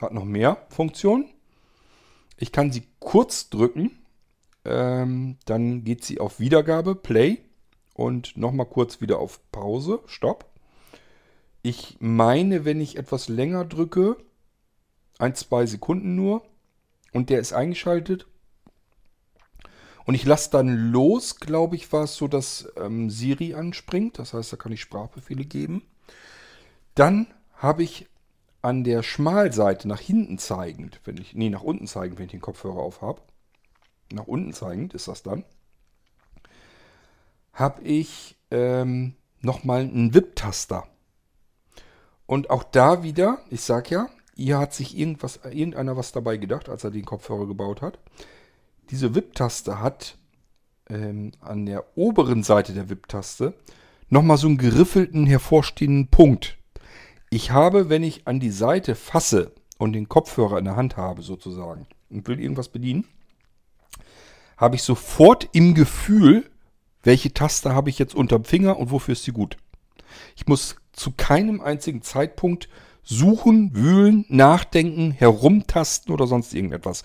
[0.00, 1.28] hat noch mehr Funktionen.
[2.36, 3.90] Ich kann sie kurz drücken.
[4.64, 7.38] Ähm, dann geht sie auf Wiedergabe, Play.
[7.94, 10.46] Und nochmal kurz wieder auf Pause, Stopp.
[11.62, 14.16] Ich meine, wenn ich etwas länger drücke,
[15.18, 16.42] ein, zwei Sekunden nur,
[17.14, 18.26] und der ist eingeschaltet.
[20.04, 24.18] Und ich lasse dann los, glaube ich, war es so, dass ähm, Siri anspringt.
[24.18, 25.82] Das heißt, da kann ich Sprachbefehle geben.
[26.94, 28.06] Dann habe ich
[28.60, 32.40] an der Schmalseite nach hinten zeigend, wenn ich, nee, nach unten zeigend, wenn ich den
[32.40, 33.22] Kopfhörer auf habe,
[34.12, 35.44] nach unten zeigend ist das dann,
[37.52, 40.86] habe ich ähm, nochmal einen WIP-Taster.
[42.26, 46.68] Und auch da wieder, ich sag ja, hier hat sich irgendwas, irgendeiner was dabei gedacht,
[46.68, 47.98] als er den Kopfhörer gebaut hat.
[48.90, 50.16] Diese WIP-Taste hat
[50.90, 53.54] ähm, an der oberen Seite der WIP-Taste
[54.08, 56.58] nochmal so einen geriffelten, hervorstehenden Punkt.
[57.30, 61.22] Ich habe, wenn ich an die Seite fasse und den Kopfhörer in der Hand habe
[61.22, 63.06] sozusagen und will irgendwas bedienen,
[64.56, 66.48] habe ich sofort im Gefühl,
[67.02, 69.56] welche Taste habe ich jetzt unterm Finger und wofür ist sie gut.
[70.36, 72.68] Ich muss zu keinem einzigen Zeitpunkt
[73.04, 77.02] suchen, wühlen, nachdenken, herumtasten oder sonst irgendetwas.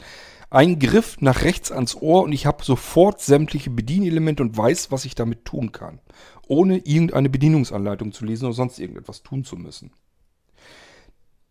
[0.50, 5.06] Ein Griff nach rechts ans Ohr und ich habe sofort sämtliche Bedienelemente und weiß, was
[5.06, 6.00] ich damit tun kann,
[6.48, 9.92] ohne irgendeine Bedienungsanleitung zu lesen oder sonst irgendetwas tun zu müssen.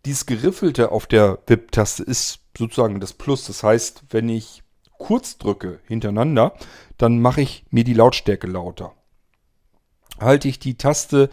[0.04, 3.46] Dieses Geriffelte auf der WIP-Taste ist sozusagen das Plus.
[3.46, 4.62] Das heißt, wenn ich
[4.98, 6.54] kurz drücke hintereinander,
[6.96, 8.94] dann mache ich mir die Lautstärke lauter.
[10.18, 11.30] Halte ich die Taste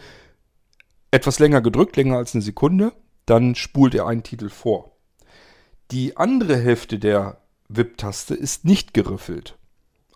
[1.10, 2.92] etwas länger gedrückt, länger als eine Sekunde,
[3.26, 4.92] dann spult er einen Titel vor.
[5.90, 9.58] Die andere Hälfte der WIP-Taste ist nicht geriffelt.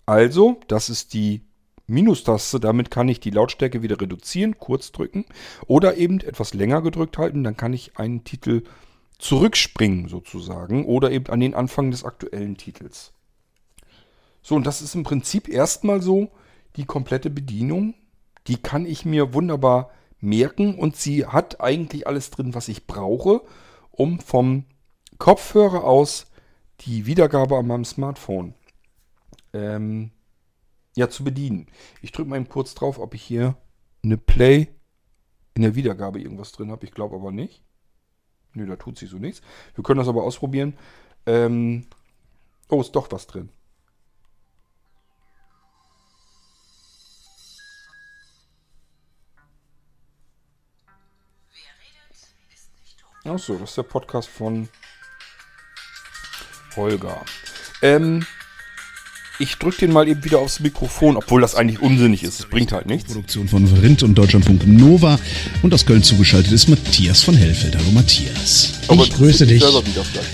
[0.07, 1.43] Also, das ist die
[1.87, 5.25] Minustaste, damit kann ich die Lautstärke wieder reduzieren, kurz drücken
[5.67, 8.63] oder eben etwas länger gedrückt halten, dann kann ich einen Titel
[9.19, 13.13] zurückspringen sozusagen oder eben an den Anfang des aktuellen Titels.
[14.41, 16.31] So, und das ist im Prinzip erstmal so
[16.77, 17.95] die komplette Bedienung.
[18.47, 19.91] Die kann ich mir wunderbar
[20.21, 23.43] merken und sie hat eigentlich alles drin, was ich brauche,
[23.91, 24.65] um vom
[25.19, 26.27] Kopfhörer aus
[26.81, 28.55] die Wiedergabe an meinem Smartphone
[29.53, 30.11] ähm,
[30.97, 31.67] ja, zu bedienen.
[32.03, 33.57] Ich drücke mal eben kurz drauf, ob ich hier
[34.03, 34.69] eine Play
[35.55, 36.85] in der Wiedergabe irgendwas drin habe.
[36.87, 37.63] Ich glaube aber nicht.
[38.55, 39.43] Nö, da tut sich so nichts.
[39.75, 40.75] Wir können das aber ausprobieren.
[41.27, 41.87] Ähm
[42.69, 43.51] oh, ist doch was drin.
[53.31, 54.69] Achso, das ist der Podcast von
[56.75, 57.25] Holger.
[57.81, 58.27] Ähm,
[59.39, 62.41] ich drücke den mal eben wieder aufs Mikrofon, obwohl das eigentlich unsinnig ist.
[62.41, 63.13] Es bringt halt nichts.
[63.13, 65.17] Produktion von Verindt und Deutschlandfunk Nova.
[65.63, 67.77] Und aus Köln zugeschaltet ist Matthias von Hellfeld.
[67.77, 68.81] Hallo Matthias.
[68.89, 69.65] Aber ich grüße dich.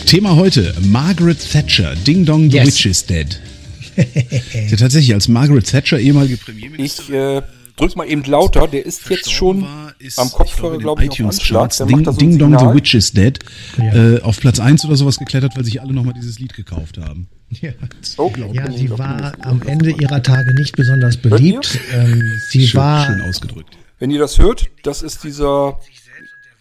[0.06, 1.94] Thema heute, Margaret Thatcher.
[1.96, 2.66] Ding Dong, the yes.
[2.66, 3.38] Witch is dead.
[3.96, 7.42] ja, tatsächlich, als Margaret Thatcher, ehemalige Premierministerin...
[7.42, 8.66] Ich äh, drück mal eben lauter.
[8.66, 9.66] Der ist jetzt schon
[9.98, 13.12] ist, am Kopfhörer, glaube ich, glaub ich iTunes Ding, so Ding Dong, the Witch is
[13.12, 13.38] dead.
[13.76, 14.14] Ja.
[14.16, 17.28] Äh, auf Platz 1 oder sowas geklettert, weil sich alle nochmal dieses Lied gekauft haben.
[17.48, 17.70] Ja,
[18.16, 18.50] okay.
[18.52, 21.78] ja sie war am Ende ihrer Tage nicht besonders beliebt.
[21.92, 23.76] Ähm, sie schön, war schön ausgedrückt.
[24.00, 25.78] Wenn ihr das hört, das ist dieser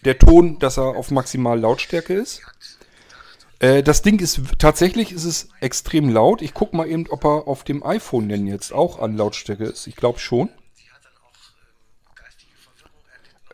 [0.05, 2.41] der Ton, dass er auf maximal Lautstärke ist.
[3.59, 6.41] Äh, das Ding ist tatsächlich ist es extrem laut.
[6.41, 9.87] Ich gucke mal eben, ob er auf dem iPhone denn jetzt auch an Lautstärke ist.
[9.87, 10.49] Ich glaube schon.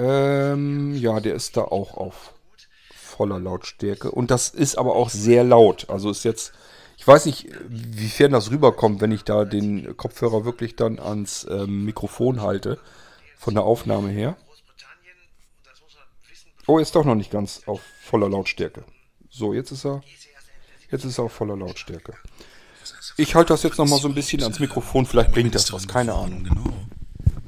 [0.02, 2.34] Ähm, ja, der ist da auch auf
[2.94, 4.12] voller Lautstärke.
[4.12, 5.90] Und das ist aber auch sehr laut.
[5.90, 6.54] Also ist jetzt
[7.02, 11.84] ich weiß nicht, wiefern das rüberkommt, wenn ich da den Kopfhörer wirklich dann ans ähm,
[11.84, 12.78] Mikrofon halte,
[13.40, 14.38] von der Aufnahme her.
[16.68, 18.84] Oh, ist doch noch nicht ganz auf voller Lautstärke.
[19.32, 20.04] So, jetzt ist er.
[20.92, 22.14] Jetzt ist er auf voller Lautstärke.
[23.18, 25.08] Ich halte das jetzt noch mal so ein bisschen ans Mikrofon.
[25.08, 25.88] Vielleicht bringt das was.
[25.88, 26.44] Keine Ahnung.
[26.44, 26.72] Genau.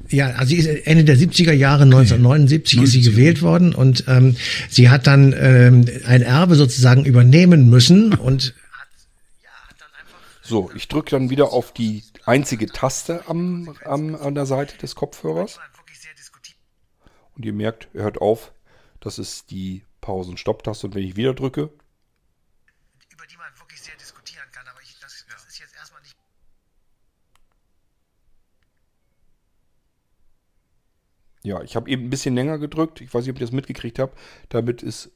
[0.10, 2.86] Ja, also sie ist Ende der 70er Jahre, 1979 okay.
[2.86, 4.36] ist sie gewählt worden und ähm,
[4.70, 8.54] sie hat dann ähm, ein Erbe sozusagen übernehmen müssen und
[10.46, 14.94] so, ich drücke dann wieder auf die einzige Taste am, am, an der Seite des
[14.94, 15.58] Kopfhörers.
[17.36, 18.52] Und ihr merkt, er hört auf.
[19.00, 20.88] Das ist die Pausen-Stopp-Taste.
[20.88, 21.72] Und wenn ich wieder drücke,
[23.10, 26.16] über die man wirklich sehr diskutieren kann, aber ich, das, das ist jetzt erstmal nicht.
[31.44, 33.02] Ja, ich habe eben ein bisschen länger gedrückt.
[33.02, 34.18] Ich weiß nicht, ob ihr das mitgekriegt habt.
[34.50, 35.12] Damit ist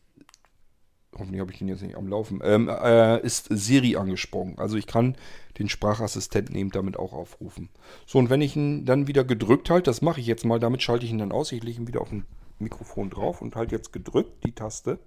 [1.17, 4.57] hoffentlich habe ich den jetzt nicht am Laufen, ähm, äh, ist Siri angesprungen.
[4.57, 5.15] Also ich kann
[5.57, 7.69] den Sprachassistenten eben damit auch aufrufen.
[8.05, 10.81] So, und wenn ich ihn dann wieder gedrückt halte, das mache ich jetzt mal, damit
[10.81, 11.51] schalte ich ihn dann aus.
[11.51, 12.25] Ich lege ihn wieder auf ein
[12.59, 14.99] Mikrofon drauf und halte jetzt gedrückt die Taste.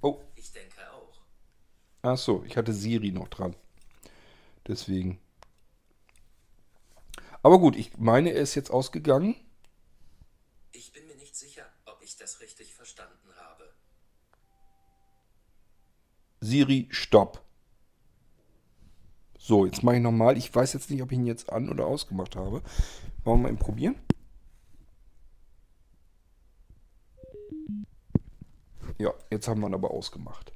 [0.00, 0.20] Oh.
[0.36, 0.73] Ich denke.
[2.06, 3.56] Ach so, ich hatte Siri noch dran.
[4.68, 5.18] Deswegen.
[7.42, 9.36] Aber gut, ich meine, er ist jetzt ausgegangen.
[10.72, 13.72] Ich bin mir nicht sicher, ob ich das richtig verstanden habe.
[16.40, 17.42] Siri, stopp.
[19.38, 20.36] So, jetzt mache ich nochmal.
[20.36, 22.62] Ich weiß jetzt nicht, ob ich ihn jetzt an- oder ausgemacht habe.
[23.24, 23.96] Wollen wir mal ihn probieren?
[28.98, 30.53] Ja, jetzt haben wir ihn aber ausgemacht.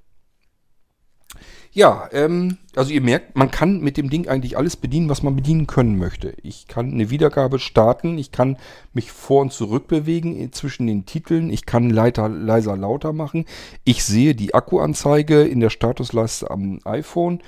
[1.72, 5.36] Ja, ähm, also ihr merkt, man kann mit dem Ding eigentlich alles bedienen, was man
[5.36, 6.34] bedienen können möchte.
[6.42, 8.56] Ich kann eine Wiedergabe starten, ich kann
[8.94, 13.44] mich vor und zurück bewegen zwischen den Titeln, ich kann Leiter leiser lauter machen.
[13.84, 17.40] Ich sehe die Akkuanzeige in der Statusleiste am iPhone.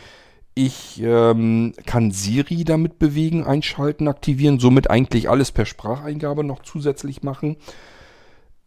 [0.54, 7.22] Ich ähm, kann Siri damit bewegen, einschalten, aktivieren, somit eigentlich alles per Spracheingabe noch zusätzlich
[7.22, 7.56] machen.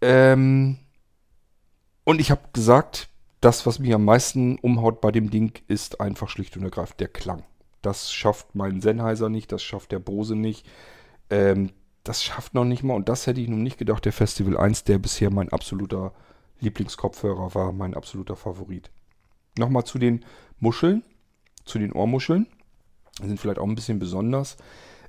[0.02, 0.78] Ähm,
[2.04, 3.10] und ich habe gesagt,
[3.44, 7.10] das, was mich am meisten umhaut bei dem Ding, ist einfach schlicht und ergreifend der
[7.10, 7.44] Klang.
[7.82, 10.66] Das schafft mein Sennheiser nicht, das schafft der Bose nicht.
[11.30, 11.72] Ähm,
[12.06, 14.86] das schafft noch nicht mal, und das hätte ich nun nicht gedacht, der Festival 1,
[14.86, 16.14] der bisher mein absoluter
[16.62, 18.90] Lieblingskopfhörer war, mein absoluter Favorit.
[19.58, 20.24] Nochmal zu den
[20.60, 21.04] Muscheln,
[21.66, 22.48] zu den Ohrmuscheln.
[23.22, 24.56] Die sind vielleicht auch ein bisschen besonders.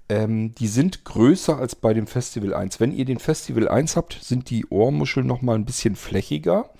[0.08, 2.80] Ähm, die sind größer als bei dem Festival 1.
[2.80, 6.70] Wenn ihr den Festival 1 habt, sind die Ohrmuscheln nochmal ein bisschen flächiger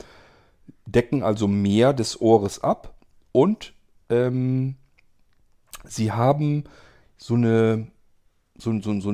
[0.87, 2.95] decken also mehr des Ohres ab
[3.33, 3.75] und
[4.11, 4.77] ähm,
[5.85, 6.65] sie haben
[7.17, 7.89] so eine,
[8.57, 9.13] so, so, so,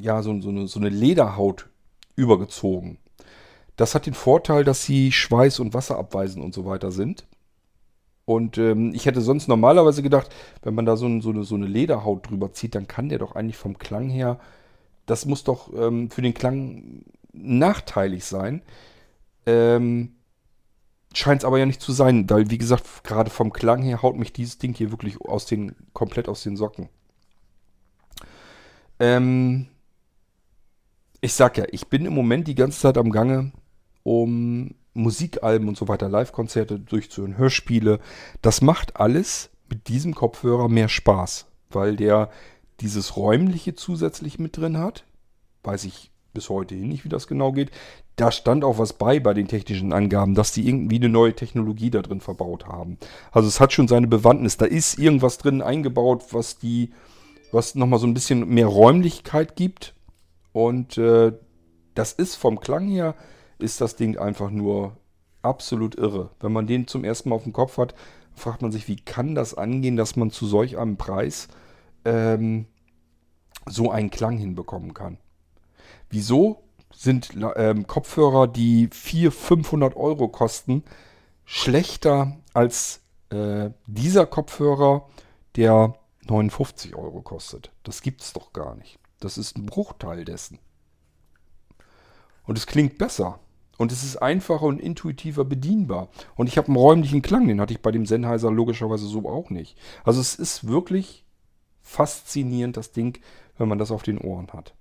[0.00, 1.68] ja, so, so, eine, so eine Lederhaut
[2.16, 2.98] übergezogen.
[3.76, 7.26] Das hat den Vorteil, dass sie schweiß- und wasserabweisend und so weiter sind.
[8.26, 11.56] Und ähm, ich hätte sonst normalerweise gedacht, wenn man da so, ein, so, eine, so,
[11.56, 14.38] eine, Lederhaut drüber zieht, dann kann der doch eigentlich vom Klang her,
[15.06, 18.62] das muss doch ähm, für den Klang nachteilig sein.
[19.46, 20.14] Ähm,
[21.12, 24.16] Scheint es aber ja nicht zu sein, weil wie gesagt, gerade vom Klang her haut
[24.16, 26.88] mich dieses Ding hier wirklich aus den, komplett aus den Socken.
[29.00, 29.66] Ähm,
[31.20, 33.52] ich sag ja, ich bin im Moment die ganze Zeit am Gange,
[34.04, 38.00] um Musikalben und so weiter, Live-Konzerte durchzuhören, Hörspiele.
[38.42, 42.30] Das macht alles mit diesem Kopfhörer mehr Spaß, weil der
[42.80, 45.04] dieses räumliche zusätzlich mit drin hat.
[45.62, 47.70] Weiß ich bis heute hin nicht, wie das genau geht.
[48.16, 51.90] Da stand auch was bei bei den technischen Angaben, dass die irgendwie eine neue Technologie
[51.90, 52.98] da drin verbaut haben.
[53.32, 54.56] Also es hat schon seine Bewandtnis.
[54.56, 56.92] Da ist irgendwas drin eingebaut, was die,
[57.52, 59.94] was nochmal so ein bisschen mehr Räumlichkeit gibt.
[60.52, 61.32] Und äh,
[61.94, 63.14] das ist vom Klang her,
[63.58, 64.96] ist das Ding einfach nur
[65.42, 66.30] absolut irre.
[66.40, 67.94] Wenn man den zum ersten Mal auf dem Kopf hat,
[68.34, 71.48] fragt man sich, wie kann das angehen, dass man zu solch einem Preis
[72.04, 72.66] ähm,
[73.66, 75.18] so einen Klang hinbekommen kann.
[76.08, 76.62] Wieso
[76.94, 80.84] sind ähm, Kopfhörer, die 400, 500 Euro kosten,
[81.44, 83.00] schlechter als
[83.30, 85.08] äh, dieser Kopfhörer,
[85.56, 85.94] der
[86.26, 87.70] 59 Euro kostet?
[87.82, 88.98] Das gibt es doch gar nicht.
[89.18, 90.58] Das ist ein Bruchteil dessen.
[92.44, 93.38] Und es klingt besser.
[93.78, 96.08] Und es ist einfacher und intuitiver bedienbar.
[96.36, 99.48] Und ich habe einen räumlichen Klang, den hatte ich bei dem Sennheiser logischerweise so auch
[99.48, 99.78] nicht.
[100.04, 101.24] Also es ist wirklich
[101.80, 103.18] faszinierend, das Ding,
[103.56, 104.74] wenn man das auf den Ohren hat.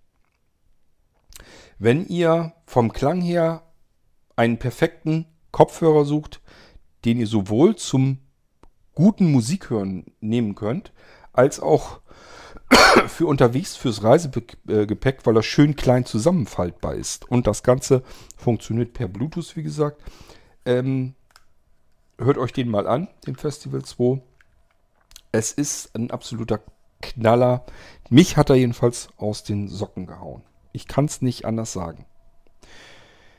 [1.82, 3.64] Wenn ihr vom Klang her
[4.36, 6.42] einen perfekten Kopfhörer sucht,
[7.06, 8.20] den ihr sowohl zum
[8.94, 10.92] guten Musikhören nehmen könnt,
[11.32, 12.02] als auch
[13.08, 17.32] für unterwegs fürs Reisegepäck, weil er schön klein zusammenfaltbar ist.
[17.32, 18.04] Und das Ganze
[18.36, 20.02] funktioniert per Bluetooth, wie gesagt.
[20.66, 21.16] Ähm,
[22.18, 24.22] hört euch den mal an, den Festival 2.
[25.32, 26.60] Es ist ein absoluter
[27.02, 27.66] Knaller.
[28.10, 30.44] Mich hat er jedenfalls aus den Socken gehauen.
[30.72, 32.06] Ich kann es nicht anders sagen.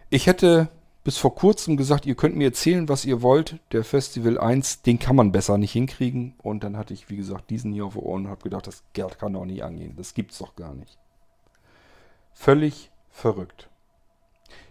[0.09, 0.68] Ich hätte
[1.05, 3.59] bis vor kurzem gesagt, ihr könnt mir erzählen, was ihr wollt.
[3.72, 6.35] Der Festival 1, den kann man besser nicht hinkriegen.
[6.43, 8.83] Und dann hatte ich, wie gesagt, diesen hier auf den Ohren und habe gedacht, das
[8.93, 9.95] Geld kann doch nicht angehen.
[9.97, 10.99] Das gibt's doch gar nicht.
[12.35, 13.68] Völlig verrückt.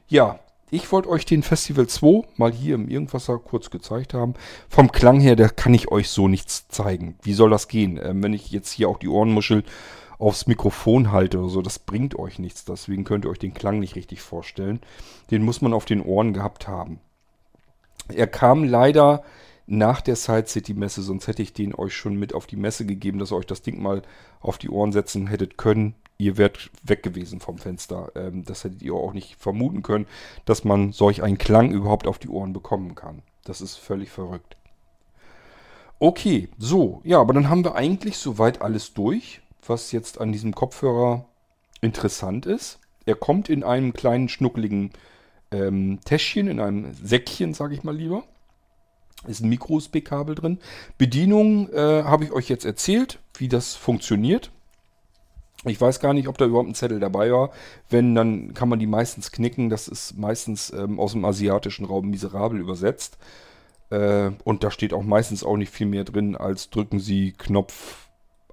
[0.07, 0.39] Ja,
[0.71, 4.35] ich wollte euch den Festival 2 mal hier im Irgendwasser kurz gezeigt haben.
[4.67, 7.17] Vom Klang her, da kann ich euch so nichts zeigen.
[7.23, 7.99] Wie soll das gehen?
[8.01, 9.63] Ähm, wenn ich jetzt hier auch die Ohrenmuschel
[10.19, 12.65] aufs Mikrofon halte oder so, das bringt euch nichts.
[12.65, 14.81] Deswegen könnt ihr euch den Klang nicht richtig vorstellen.
[15.31, 16.99] Den muss man auf den Ohren gehabt haben.
[18.09, 19.23] Er kam leider
[19.65, 22.85] nach der Side City Messe, sonst hätte ich den euch schon mit auf die Messe
[22.85, 24.01] gegeben, dass ihr euch das Ding mal
[24.41, 28.11] auf die Ohren setzen hättet können ihr wärt weg gewesen vom Fenster.
[28.13, 30.05] Ähm, das hättet ihr auch nicht vermuten können,
[30.45, 33.23] dass man solch einen Klang überhaupt auf die Ohren bekommen kann.
[33.45, 34.57] Das ist völlig verrückt.
[35.97, 40.53] Okay, so, ja, aber dann haben wir eigentlich soweit alles durch, was jetzt an diesem
[40.53, 41.25] Kopfhörer
[41.81, 42.79] interessant ist.
[43.05, 44.91] Er kommt in einem kleinen schnuckligen
[45.51, 48.23] ähm, Täschchen, in einem Säckchen, sage ich mal lieber.
[49.27, 50.59] Ist ein Micro-USB-Kabel drin.
[50.97, 54.51] Bedienung äh, habe ich euch jetzt erzählt, wie das funktioniert.
[55.65, 57.51] Ich weiß gar nicht, ob da überhaupt ein Zettel dabei war.
[57.89, 59.69] Wenn, dann kann man die meistens knicken.
[59.69, 63.17] Das ist meistens ähm, aus dem asiatischen Raum miserabel übersetzt.
[63.89, 68.07] Äh, und da steht auch meistens auch nicht viel mehr drin, als drücken Sie Knopf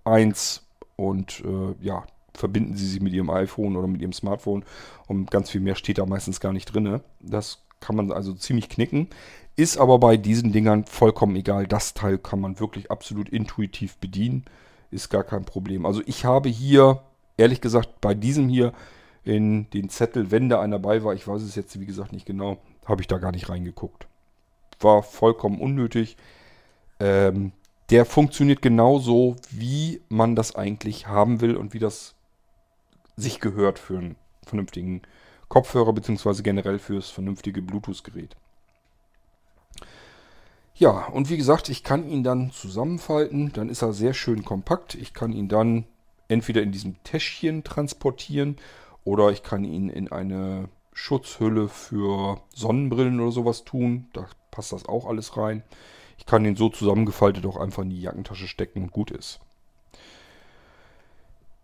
[0.04, 0.65] 1
[0.96, 4.64] und äh, ja, verbinden Sie sich mit Ihrem iPhone oder mit Ihrem Smartphone.
[5.06, 7.00] Und ganz viel mehr steht da meistens gar nicht drin.
[7.20, 9.08] Das kann man also ziemlich knicken.
[9.56, 11.66] Ist aber bei diesen Dingern vollkommen egal.
[11.66, 14.44] Das Teil kann man wirklich absolut intuitiv bedienen
[14.90, 15.86] ist gar kein Problem.
[15.86, 17.00] Also ich habe hier,
[17.36, 18.72] ehrlich gesagt, bei diesem hier
[19.24, 22.26] in den Zettel, wenn da einer bei war, ich weiß es jetzt wie gesagt nicht
[22.26, 24.06] genau, habe ich da gar nicht reingeguckt.
[24.80, 26.16] War vollkommen unnötig.
[27.00, 27.52] Ähm,
[27.90, 32.14] der funktioniert genauso, wie man das eigentlich haben will und wie das
[33.16, 35.02] sich gehört für einen vernünftigen
[35.48, 38.36] Kopfhörer beziehungsweise generell fürs vernünftige Bluetooth-Gerät.
[40.74, 44.94] Ja, und wie gesagt, ich kann ihn dann zusammenfalten, dann ist er sehr schön kompakt.
[44.94, 45.86] Ich kann ihn dann
[46.28, 48.56] entweder in diesem Täschchen transportieren
[49.04, 54.08] oder ich kann ihn in eine Schutzhülle für Sonnenbrillen oder sowas tun.
[54.12, 55.62] Da passt das auch alles rein.
[56.18, 59.40] Ich kann ihn so zusammengefaltet auch einfach in die Jackentasche stecken und gut ist.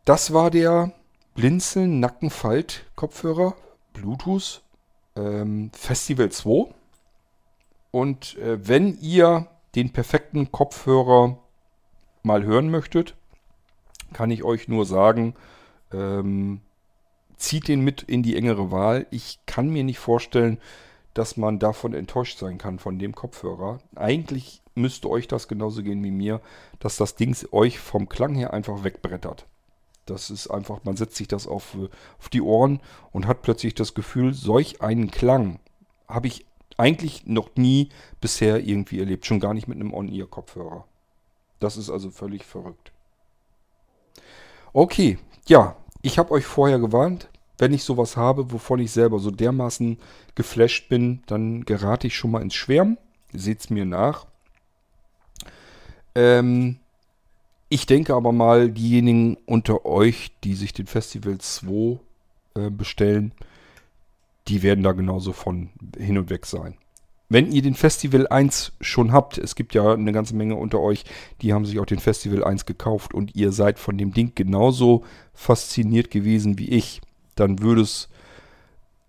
[0.05, 0.93] Das war der
[1.35, 3.55] Blinzeln Nackenfalt Kopfhörer
[3.93, 4.63] Bluetooth
[5.17, 6.73] ähm, Festival 2.
[7.91, 11.39] Und äh, wenn ihr den perfekten Kopfhörer
[12.23, 13.15] mal hören möchtet,
[14.13, 15.35] kann ich euch nur sagen,
[15.93, 16.61] ähm,
[17.37, 19.07] zieht den mit in die engere Wahl.
[19.11, 20.59] Ich kann mir nicht vorstellen,
[21.15, 23.79] dass man davon enttäuscht sein kann, von dem Kopfhörer.
[23.95, 26.41] Eigentlich müsste euch das genauso gehen wie mir,
[26.81, 29.47] dass das Ding euch vom Klang her einfach wegbrettert.
[30.07, 31.77] Das ist einfach, man setzt sich das auf,
[32.19, 32.81] auf die Ohren
[33.13, 35.61] und hat plötzlich das Gefühl, solch einen Klang
[36.09, 36.45] habe ich
[36.77, 37.91] eigentlich noch nie
[38.21, 39.27] bisher irgendwie erlebt.
[39.27, 40.85] Schon gar nicht mit einem On-Ear-Kopfhörer.
[41.61, 42.93] Das ist also völlig verrückt.
[44.73, 47.29] Okay, ja, ich habe euch vorher gewarnt.
[47.59, 49.99] Wenn ich sowas habe, wovon ich selber so dermaßen
[50.35, 52.99] geflasht bin, dann gerate ich schon mal ins Schwärmen.
[53.33, 54.27] Seht es mir nach.
[56.15, 56.79] Ähm,
[57.69, 61.99] ich denke aber mal, diejenigen unter euch, die sich den Festival 2
[62.55, 63.33] äh, bestellen,
[64.49, 66.77] die werden da genauso von hin und weg sein.
[67.29, 71.05] Wenn ihr den Festival 1 schon habt, es gibt ja eine ganze Menge unter euch,
[71.41, 75.05] die haben sich auch den Festival 1 gekauft und ihr seid von dem Ding genauso
[75.33, 77.01] fasziniert gewesen wie ich,
[77.35, 78.09] dann würde es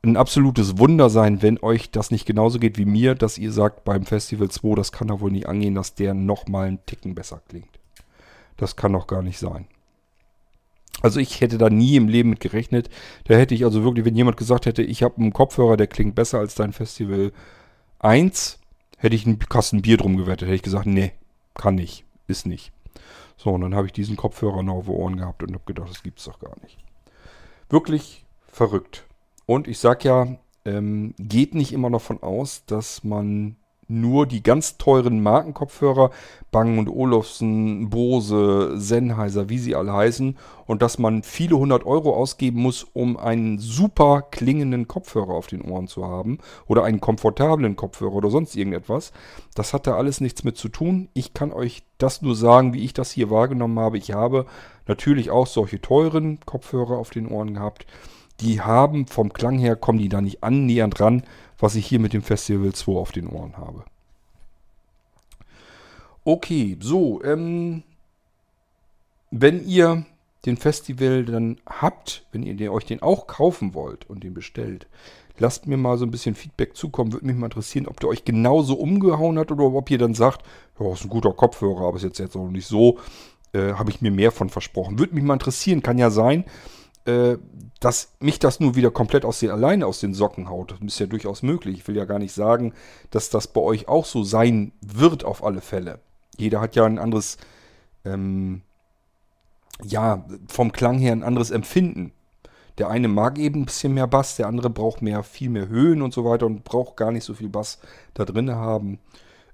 [0.03, 3.85] ein absolutes Wunder sein, wenn euch das nicht genauso geht wie mir, dass ihr sagt
[3.85, 7.41] beim Festival 2, das kann doch wohl nicht angehen, dass der nochmal einen Ticken besser
[7.47, 7.79] klingt.
[8.57, 9.67] Das kann doch gar nicht sein.
[11.01, 12.89] Also ich hätte da nie im Leben mit gerechnet.
[13.25, 16.15] Da hätte ich also wirklich, wenn jemand gesagt hätte, ich habe einen Kopfhörer, der klingt
[16.15, 17.31] besser als dein Festival
[17.99, 18.59] 1,
[18.97, 20.47] hätte ich einen Kasten Bier drum gewettet.
[20.47, 21.13] Hätte ich gesagt, nee,
[21.55, 22.71] kann nicht, ist nicht.
[23.37, 26.03] So, und dann habe ich diesen Kopfhörer noch auf Ohren gehabt und habe gedacht, das
[26.03, 26.77] gibt's doch gar nicht.
[27.69, 29.05] Wirklich verrückt.
[29.45, 33.57] Und ich sag ja, ähm, geht nicht immer davon aus, dass man
[34.01, 36.09] nur die ganz teuren Markenkopfhörer,
[36.51, 42.61] Bang Olufsen, Bose, Sennheiser, wie sie alle heißen, und dass man viele hundert Euro ausgeben
[42.61, 46.37] muss, um einen super klingenden Kopfhörer auf den Ohren zu haben
[46.67, 49.11] oder einen komfortablen Kopfhörer oder sonst irgendetwas.
[49.55, 51.09] Das hat da alles nichts mit zu tun.
[51.13, 53.97] Ich kann euch das nur sagen, wie ich das hier wahrgenommen habe.
[53.97, 54.45] Ich habe
[54.87, 57.85] natürlich auch solche teuren Kopfhörer auf den Ohren gehabt.
[58.41, 61.23] Die haben vom Klang her, kommen die da nicht annähernd ran
[61.63, 63.85] was ich hier mit dem Festival 2 auf den Ohren habe.
[66.25, 67.83] Okay, so, ähm,
[69.31, 70.05] wenn ihr
[70.45, 74.87] den Festival dann habt, wenn ihr euch den auch kaufen wollt und den bestellt,
[75.39, 77.13] lasst mir mal so ein bisschen Feedback zukommen.
[77.13, 80.45] Würde mich mal interessieren, ob der euch genauso umgehauen hat oder ob ihr dann sagt,
[80.77, 82.99] ja, ist ein guter Kopfhörer, aber ist jetzt, jetzt auch nicht so.
[83.53, 84.99] Äh, Habe ich mir mehr von versprochen.
[84.99, 86.43] Würde mich mal interessieren, kann ja sein,
[87.05, 87.37] äh,
[87.83, 90.73] dass mich das nur wieder komplett aus den, alleine aus den Socken haut.
[90.85, 91.79] Ist ja durchaus möglich.
[91.79, 92.73] Ich will ja gar nicht sagen,
[93.11, 95.99] dass das bei euch auch so sein wird auf alle Fälle.
[96.37, 97.37] Jeder hat ja ein anderes,
[98.05, 98.61] ähm,
[99.83, 102.13] ja, vom Klang her ein anderes Empfinden.
[102.77, 106.01] Der eine mag eben ein bisschen mehr Bass, der andere braucht mehr, viel mehr Höhen
[106.01, 107.79] und so weiter und braucht gar nicht so viel Bass
[108.13, 108.99] da drin haben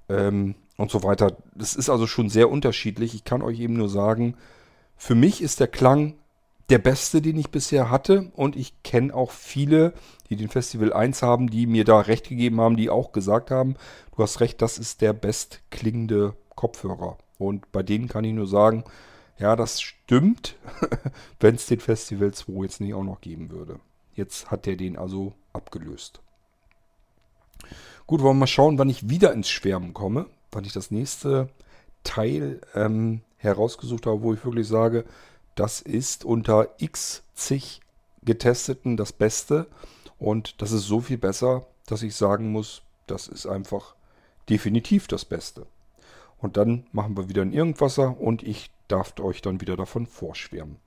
[0.07, 1.35] ähm, und so weiter.
[1.55, 3.15] Das ist also schon sehr unterschiedlich.
[3.15, 4.35] Ich kann euch eben nur sagen,
[4.97, 6.13] für mich ist der Klang
[6.69, 8.31] der beste, den ich bisher hatte.
[8.35, 9.93] Und ich kenne auch viele,
[10.29, 13.75] die den Festival 1 haben, die mir da recht gegeben haben, die auch gesagt haben,
[14.15, 17.17] du hast recht, das ist der bestklingende Kopfhörer.
[17.37, 18.83] Und bei denen kann ich nur sagen,
[19.37, 20.55] ja, das stimmt,
[21.39, 23.79] wenn es den Festival 2 jetzt nicht auch noch geben würde.
[24.13, 26.21] Jetzt hat der den also abgelöst.
[28.05, 30.25] Gut, wollen wir mal schauen, wann ich wieder ins Schwärmen komme.
[30.51, 31.47] Wann ich das nächste
[32.03, 35.05] Teil ähm, herausgesucht habe, wo ich wirklich sage,
[35.59, 37.81] das ist unter x zig
[38.23, 39.67] getesteten das Beste.
[40.17, 43.95] Und das ist so viel besser, dass ich sagen muss, das ist einfach
[44.49, 45.65] definitiv das Beste.
[46.37, 50.77] Und dann machen wir wieder ein Irgendwasser und ich darf euch dann wieder davon vorschwärmen.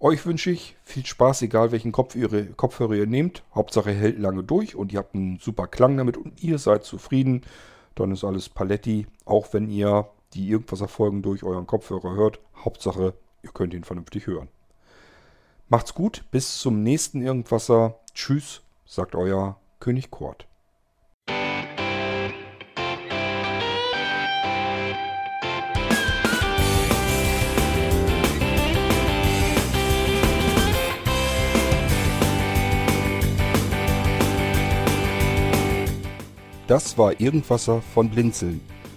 [0.00, 3.42] Euch wünsche ich viel Spaß, egal welchen Kopfhörer, Kopfhörer ihr nehmt.
[3.54, 7.40] Hauptsache hält lange durch und ihr habt einen super Klang damit und ihr seid zufrieden.
[7.94, 12.40] Dann ist alles Paletti, auch wenn ihr die Irgendwasser-Folgen durch euren Kopfhörer hört.
[12.56, 14.48] Hauptsache, ihr könnt ihn vernünftig hören.
[15.68, 18.00] Macht's gut, bis zum nächsten Irgendwasser.
[18.12, 20.46] Tschüss, sagt euer König Kort.
[36.66, 38.73] Das war Irgendwasser von Blinzeln.